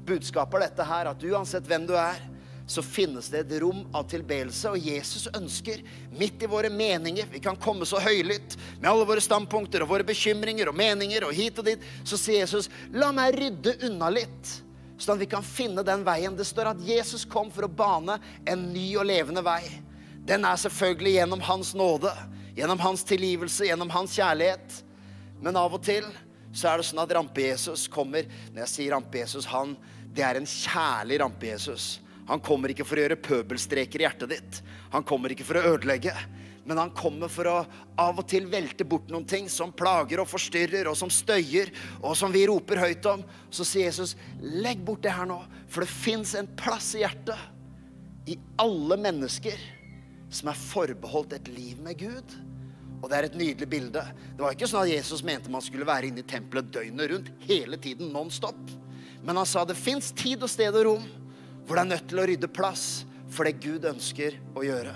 Budskapet 0.06 0.60
er 0.60 0.66
dette 0.70 0.88
her, 0.88 1.10
at 1.12 1.28
uansett 1.28 1.68
hvem 1.70 1.88
du 1.90 1.94
er, 1.98 2.20
så 2.66 2.82
finnes 2.82 3.28
det 3.30 3.44
et 3.44 3.56
rom 3.62 3.84
av 3.94 4.08
tilbedelse. 4.10 4.72
Og 4.74 4.82
Jesus 4.82 5.28
ønsker, 5.38 5.84
midt 6.18 6.42
i 6.42 6.50
våre 6.50 6.72
meninger 6.74 7.28
Vi 7.30 7.42
kan 7.44 7.60
komme 7.62 7.86
så 7.86 8.00
høylytt 8.02 8.56
med 8.80 8.90
alle 8.90 9.06
våre 9.06 9.22
standpunkter 9.22 9.86
og 9.86 9.92
våre 9.92 10.08
bekymringer 10.08 10.72
og 10.72 10.78
meninger 10.78 11.28
og 11.28 11.34
hit 11.38 11.62
og 11.62 11.70
dit. 11.70 11.90
Så 12.04 12.18
sier 12.18 12.42
Jesus, 12.42 12.72
la 12.94 13.12
meg 13.14 13.38
rydde 13.38 13.78
unna 13.90 14.10
litt. 14.14 14.56
Sånn 14.98 15.18
at 15.18 15.26
vi 15.26 15.30
kan 15.30 15.46
finne 15.46 15.86
den 15.86 16.06
veien. 16.08 16.38
Det 16.38 16.48
står 16.48 16.72
at 16.72 16.86
Jesus 16.88 17.28
kom 17.30 17.52
for 17.54 17.68
å 17.68 17.76
bane 17.84 18.18
en 18.50 18.70
ny 18.74 18.88
og 18.98 19.06
levende 19.12 19.46
vei 19.46 19.62
den 20.26 20.46
er 20.46 20.58
selvfølgelig 20.58 21.12
gjennom 21.20 21.42
hans 21.46 21.74
nåde, 21.78 22.10
gjennom 22.58 22.80
hans 22.82 23.04
tilgivelse, 23.06 23.68
gjennom 23.70 23.92
hans 23.94 24.16
kjærlighet. 24.18 24.80
Men 25.42 25.60
av 25.60 25.76
og 25.78 25.84
til 25.86 26.08
så 26.56 26.72
er 26.72 26.80
det 26.80 26.88
sånn 26.88 27.04
at 27.04 27.12
rampe-Jesus 27.18 27.90
kommer 27.92 28.24
Når 28.54 28.64
jeg 28.64 28.72
sier 28.72 28.96
rampe-Jesus, 28.96 29.50
han 29.52 29.76
det 30.16 30.24
er 30.24 30.40
en 30.40 30.48
kjærlig 30.48 31.20
rampe-Jesus. 31.20 31.86
Han 32.30 32.40
kommer 32.40 32.72
ikke 32.72 32.86
for 32.88 32.98
å 32.98 33.04
gjøre 33.04 33.20
pøbelstreker 33.20 34.02
i 34.02 34.06
hjertet 34.06 34.32
ditt. 34.32 34.60
Han 34.94 35.04
kommer 35.04 35.34
ikke 35.34 35.46
for 35.46 35.60
å 35.60 35.74
ødelegge. 35.76 36.14
Men 36.66 36.80
han 36.82 36.94
kommer 36.98 37.30
for 37.30 37.50
å 37.52 37.58
av 38.02 38.22
og 38.22 38.26
til 38.32 38.48
velte 38.50 38.88
bort 38.88 39.12
noen 39.14 39.28
ting 39.30 39.50
som 39.52 39.74
plager 39.76 40.24
og 40.24 40.30
forstyrrer, 40.32 40.88
og 40.90 40.96
som 40.98 41.12
støyer, 41.14 41.70
og 42.00 42.16
som 42.18 42.34
vi 42.34 42.46
roper 42.50 42.82
høyt 42.82 43.06
om. 43.12 43.22
Så 43.54 43.68
sier 43.68 43.92
Jesus, 43.92 44.16
legg 44.40 44.82
bort 44.88 45.04
det 45.06 45.14
her 45.14 45.30
nå, 45.30 45.38
for 45.68 45.86
det 45.86 45.92
fins 45.92 46.34
en 46.40 46.50
plass 46.58 46.94
i 46.96 47.04
hjertet 47.04 47.52
i 48.32 48.40
alle 48.58 48.98
mennesker 48.98 49.60
som 50.34 50.50
er 50.50 50.58
forbeholdt 50.58 51.36
et 51.38 51.52
liv 51.54 51.84
med 51.86 52.00
Gud. 52.00 52.40
Og 53.06 53.12
det 53.12 53.18
er 53.20 53.28
et 53.28 53.36
nydelig 53.38 53.68
bilde. 53.70 54.02
Det 54.34 54.42
var 54.42 54.56
ikke 54.56 54.66
sånn 54.66 54.88
at 54.88 54.90
Jesus 54.90 55.22
mente 55.22 55.52
man 55.54 55.62
skulle 55.62 55.86
være 55.86 56.10
inne 56.10 56.24
i 56.24 56.26
tempelet 56.26 56.72
døgnet 56.74 57.12
rundt, 57.12 57.28
hele 57.46 57.78
tiden 57.78 58.10
non 58.10 58.32
stop. 58.34 58.58
Men 59.22 59.38
han 59.38 59.46
sa 59.46 59.62
det 59.62 59.78
fins 59.78 60.10
tid 60.18 60.42
og 60.42 60.50
sted 60.50 60.74
og 60.74 60.88
rom 60.88 61.06
hvor 61.66 61.78
det 61.78 61.84
er 61.84 61.92
nødt 61.92 62.08
til 62.10 62.22
å 62.22 62.26
rydde 62.26 62.50
plass 62.50 62.86
for 63.30 63.46
det 63.46 63.60
Gud 63.62 63.86
ønsker 63.86 64.40
å 64.58 64.64
gjøre. 64.66 64.94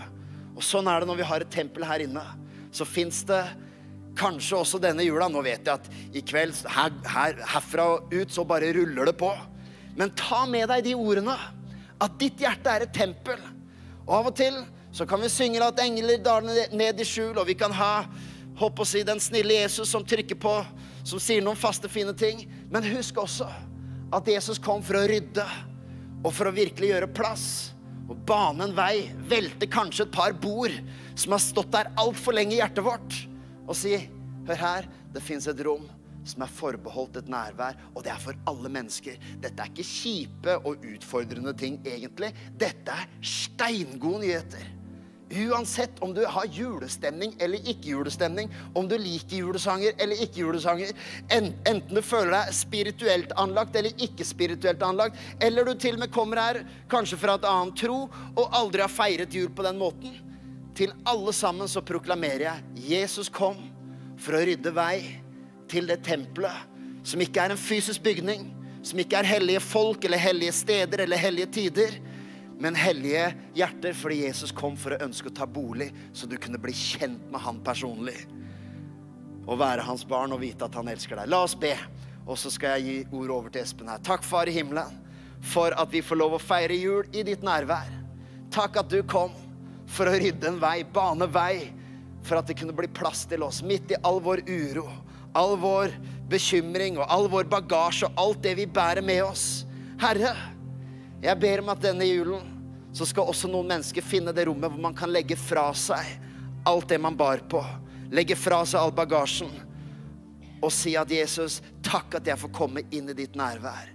Og 0.57 0.65
sånn 0.65 0.89
er 0.89 1.01
det 1.01 1.09
når 1.11 1.19
vi 1.21 1.27
har 1.29 1.45
et 1.45 1.53
tempel 1.53 1.85
her 1.85 2.01
inne. 2.05 2.25
Så 2.73 2.85
fins 2.85 3.21
det 3.29 3.43
kanskje 4.17 4.57
også 4.57 4.81
denne 4.81 5.05
jula 5.05 5.29
Nå 5.29 5.43
vet 5.45 5.69
jeg 5.69 5.77
at 5.77 6.17
i 6.17 6.25
kveld, 6.25 6.57
her, 6.69 6.91
her, 7.13 7.37
herfra 7.53 7.85
og 7.93 8.13
ut, 8.13 8.33
så 8.33 8.45
bare 8.45 8.73
ruller 8.73 9.09
det 9.09 9.15
på. 9.21 9.29
Men 10.01 10.17
ta 10.17 10.43
med 10.49 10.65
deg 10.73 10.89
de 10.89 10.97
ordene. 10.97 11.37
At 12.01 12.17
ditt 12.17 12.41
hjerte 12.41 12.73
er 12.73 12.87
et 12.87 12.93
tempel. 12.95 13.37
Og 14.07 14.13
av 14.17 14.33
og 14.33 14.37
til 14.41 14.57
så 14.91 15.05
kan 15.05 15.21
vi 15.21 15.29
synge 15.29 15.61
at 15.63 15.79
engler 15.83 16.21
daler 16.23 16.73
ned 16.73 16.99
i 16.99 17.07
skjul, 17.07 17.37
og 17.37 17.47
vi 17.47 17.55
kan 17.57 17.73
ha 17.75 18.05
håper 18.59 18.83
å 18.83 18.87
si, 18.87 19.03
den 19.07 19.21
snille 19.23 19.61
Jesus 19.61 19.91
som 19.93 20.05
trykker 20.05 20.39
på, 20.39 20.53
som 21.07 21.21
sier 21.21 21.43
noen 21.45 21.59
faste, 21.59 21.89
fine 21.91 22.13
ting. 22.17 22.43
Men 22.71 22.87
husk 22.89 23.21
også 23.21 23.47
at 24.15 24.27
Jesus 24.27 24.59
kom 24.61 24.81
for 24.83 24.99
å 24.99 25.05
rydde 25.07 25.45
og 26.25 26.33
for 26.35 26.49
å 26.49 26.55
virkelig 26.55 26.91
gjøre 26.91 27.11
plass. 27.15 27.45
Og 28.09 28.17
bane 28.27 28.65
en 28.65 28.75
vei, 28.75 29.09
velte 29.29 29.69
kanskje 29.69 30.07
et 30.07 30.15
par 30.15 30.33
bord 30.33 30.73
som 31.13 31.35
har 31.35 31.43
stått 31.43 31.71
der 31.75 31.91
altfor 31.99 32.35
lenge 32.35 32.57
i 32.57 32.59
hjertet 32.59 32.85
vårt, 32.85 33.21
og 33.69 33.77
si 33.77 33.99
Hør 34.49 34.57
her, 34.57 34.85
det 35.13 35.21
fins 35.21 35.45
et 35.45 35.59
rom 35.61 35.83
som 36.25 36.41
er 36.41 36.49
forbeholdt 36.49 37.19
et 37.19 37.27
nærvær, 37.29 37.75
og 37.93 38.01
det 38.05 38.09
er 38.09 38.21
for 38.21 38.37
alle 38.49 38.71
mennesker. 38.73 39.19
Dette 39.43 39.61
er 39.61 39.69
ikke 39.69 39.85
kjipe 39.85 40.55
og 40.65 40.87
utfordrende 40.89 41.53
ting, 41.57 41.77
egentlig. 41.85 42.31
Dette 42.57 42.95
er 42.95 43.11
steingode 43.21 44.23
nyheter. 44.23 44.78
Uansett 45.29 45.99
om 45.99 46.13
du 46.13 46.23
har 46.25 46.45
julestemning 46.49 47.35
eller 47.39 47.61
ikke 47.69 47.91
julestemning, 47.91 48.49
om 48.73 48.87
du 48.89 48.95
liker 48.97 49.43
julesanger 49.43 49.93
eller 50.01 50.23
ikke 50.25 50.41
julesanger, 50.41 50.89
enten 51.29 51.83
du 51.93 52.01
føler 52.01 52.33
deg 52.33 52.55
spirituelt 52.57 53.35
anlagt 53.37 53.77
eller 53.77 53.93
ikke 54.01 54.25
spirituelt 54.25 54.81
anlagt, 54.81 55.19
eller 55.37 55.69
du 55.69 55.75
til 55.77 55.99
og 55.99 56.01
med 56.01 56.13
kommer 56.15 56.41
her 56.41 56.61
kanskje 56.89 57.19
fra 57.21 57.37
et 57.37 57.45
annet 57.45 57.77
tro 57.77 57.99
og 58.09 58.57
aldri 58.57 58.81
har 58.81 58.89
feiret 58.93 59.37
jul 59.37 59.51
på 59.53 59.67
den 59.67 59.77
måten, 59.77 60.17
til 60.73 60.95
alle 61.05 61.35
sammen 61.35 61.69
så 61.69 61.85
proklamerer 61.85 62.47
jeg 62.47 62.89
Jesus 62.89 63.29
kom 63.29 63.59
for 64.17 64.33
å 64.33 64.43
rydde 64.49 64.73
vei 64.73 64.95
til 65.69 65.85
det 65.91 66.01
tempelet, 66.09 66.65
som 67.05 67.21
ikke 67.21 67.45
er 67.45 67.53
en 67.53 67.61
fysisk 67.61 68.01
bygning, 68.01 68.49
som 68.81 68.97
ikke 68.97 69.21
er 69.21 69.29
hellige 69.35 69.61
folk 69.61 70.05
eller 70.07 70.17
hellige 70.17 70.57
steder 70.57 71.05
eller 71.05 71.21
hellige 71.21 71.53
tider, 71.59 71.99
men 72.59 72.75
hellige 72.75 73.29
hjerter 73.55 73.95
fordi 73.95 74.23
Jesus 74.25 74.51
kom 74.55 74.75
for 74.79 74.95
å 74.95 75.03
ønske 75.05 75.31
å 75.31 75.35
ta 75.35 75.47
bolig, 75.47 75.89
så 76.11 76.27
du 76.27 76.35
kunne 76.41 76.59
bli 76.59 76.75
kjent 76.75 77.29
med 77.31 77.39
han 77.45 77.61
personlig. 77.63 78.17
Og 79.47 79.61
være 79.61 79.85
hans 79.87 80.03
barn 80.05 80.35
og 80.35 80.43
vite 80.43 80.67
at 80.67 80.75
han 80.75 80.91
elsker 80.91 81.21
deg. 81.21 81.31
La 81.31 81.41
oss 81.45 81.55
be. 81.57 81.71
Og 82.29 82.37
så 82.37 82.51
skal 82.53 82.77
jeg 82.77 82.83
gi 82.85 83.15
ordet 83.15 83.33
over 83.33 83.53
til 83.53 83.63
Espen 83.63 83.87
her. 83.89 84.01
Takk, 84.05 84.27
Far 84.27 84.51
i 84.51 84.53
himmelen, 84.53 84.99
for 85.41 85.73
at 85.73 85.89
vi 85.89 86.03
får 86.05 86.19
lov 86.19 86.35
å 86.35 86.41
feire 86.43 86.75
jul 86.77 87.07
i 87.15 87.23
ditt 87.25 87.45
nærvær. 87.47 87.89
Takk 88.53 88.83
at 88.83 88.91
du 88.91 88.99
kom 89.07 89.33
for 89.89 90.09
å 90.09 90.19
rydde 90.19 90.51
en 90.51 90.59
vei, 90.61 90.83
bane 90.83 91.25
vei, 91.31 91.71
for 92.27 92.37
at 92.41 92.51
det 92.51 92.59
kunne 92.59 92.75
bli 92.75 92.91
plass 92.91 93.23
til 93.29 93.47
oss 93.47 93.63
midt 93.65 93.95
i 93.95 94.01
all 94.05 94.19
vår 94.21 94.43
uro, 94.45 94.85
all 95.33 95.55
vår 95.57 95.95
bekymring 96.29 96.99
og 96.99 97.07
all 97.09 97.29
vår 97.31 97.47
bagasje 97.49 98.09
og 98.11 98.21
alt 98.21 98.43
det 98.43 98.57
vi 98.59 98.67
bærer 98.69 99.01
med 99.05 99.23
oss. 99.25 99.63
Herre, 100.01 100.35
jeg 101.21 101.39
ber 101.39 101.63
om 101.63 101.71
at 101.73 101.83
denne 101.83 102.07
julen 102.07 102.55
så 102.95 103.05
skal 103.05 103.29
også 103.29 103.49
noen 103.51 103.69
mennesker 103.69 104.05
finne 104.05 104.33
det 104.35 104.47
rommet 104.49 104.71
hvor 104.71 104.81
man 104.81 104.95
kan 104.97 105.11
legge 105.11 105.37
fra 105.37 105.69
seg 105.77 106.15
alt 106.67 106.89
det 106.89 106.99
man 107.01 107.17
bar 107.17 107.43
på. 107.49 107.61
Legge 108.11 108.35
fra 108.39 108.63
seg 108.65 108.81
all 108.81 108.93
bagasjen 108.95 109.51
og 110.59 110.73
si 110.75 110.95
at 110.99 111.11
Jesus, 111.11 111.61
takk 111.85 112.17
at 112.19 112.27
jeg 112.27 112.39
får 112.41 112.51
komme 112.51 112.83
inn 112.91 113.07
i 113.11 113.15
ditt 113.15 113.37
nærvær 113.39 113.93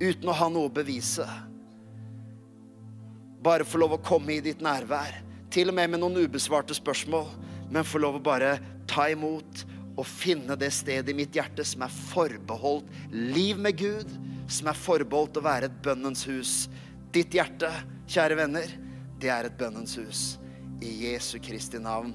uten 0.00 0.28
å 0.28 0.36
ha 0.36 0.48
noe 0.52 0.70
å 0.70 0.72
bevise. 0.72 1.26
Bare 3.44 3.66
få 3.68 3.80
lov 3.80 3.96
å 3.96 4.02
komme 4.04 4.36
i 4.36 4.42
ditt 4.44 4.62
nærvær, 4.64 5.20
til 5.52 5.70
og 5.70 5.76
med 5.76 5.92
med 5.92 6.02
noen 6.02 6.24
ubesvarte 6.24 6.76
spørsmål, 6.76 7.28
men 7.72 7.86
få 7.86 8.00
lov 8.02 8.18
å 8.18 8.24
bare 8.24 8.56
ta 8.88 9.08
imot 9.12 9.64
og 9.96 10.06
finne 10.08 10.56
det 10.60 10.70
stedet 10.76 11.12
i 11.12 11.16
mitt 11.16 11.36
hjerte 11.36 11.64
som 11.64 11.84
er 11.86 11.92
forbeholdt 12.12 12.88
liv 13.12 13.58
med 13.60 13.78
Gud, 13.80 14.12
som 14.48 14.68
er 14.70 14.78
forbeholdt 14.78 15.40
å 15.40 15.44
være 15.46 15.70
et 15.70 15.78
bønnens 15.84 16.26
hus. 16.28 16.54
Ditt 17.14 17.34
hjerte, 17.34 17.70
kjære 18.12 18.38
venner, 18.42 18.72
det 19.20 19.32
er 19.32 19.48
et 19.48 19.58
bønnens 19.58 19.96
hus. 19.96 20.24
I 20.84 20.92
Jesu 21.06 21.38
Kristi 21.40 21.80
navn. 21.80 22.12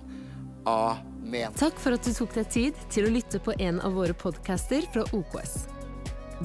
Amen. 0.70 1.56
Takk 1.58 1.80
for 1.82 1.98
at 1.98 2.06
du 2.06 2.14
tok 2.14 2.36
deg 2.38 2.52
tid 2.54 2.82
til 2.94 3.08
å 3.08 3.14
lytte 3.14 3.42
på 3.42 3.56
en 3.58 3.82
av 3.82 3.98
våre 3.98 4.14
podcaster 4.14 4.86
fra 4.94 5.08
OKS. 5.18 5.64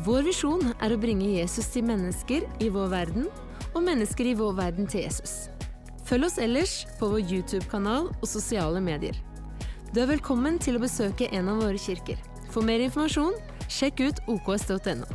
Vår 0.06 0.24
visjon 0.28 0.72
er 0.84 0.92
å 0.92 1.00
bringe 1.00 1.28
Jesus 1.36 1.68
til 1.72 1.84
mennesker 1.88 2.48
i 2.64 2.72
vår 2.72 2.90
verden, 2.92 3.28
og 3.76 3.84
mennesker 3.84 4.32
i 4.32 4.34
vår 4.36 4.56
verden 4.56 4.88
til 4.88 5.04
Jesus. 5.04 5.50
Følg 6.08 6.28
oss 6.28 6.40
ellers 6.40 6.74
på 7.00 7.08
vår 7.12 7.24
YouTube-kanal 7.24 8.12
og 8.14 8.28
sosiale 8.30 8.80
medier. 8.80 9.25
Du 9.96 10.02
er 10.02 10.10
velkommen 10.10 10.58
til 10.60 10.76
å 10.76 10.80
besøke 10.82 11.24
en 11.32 11.46
av 11.48 11.62
våre 11.62 11.78
kirker. 11.80 12.18
For 12.52 12.60
mer 12.60 12.82
informasjon, 12.84 13.38
sjekk 13.72 14.02
ut 14.04 14.18
oks.no. 14.28 15.06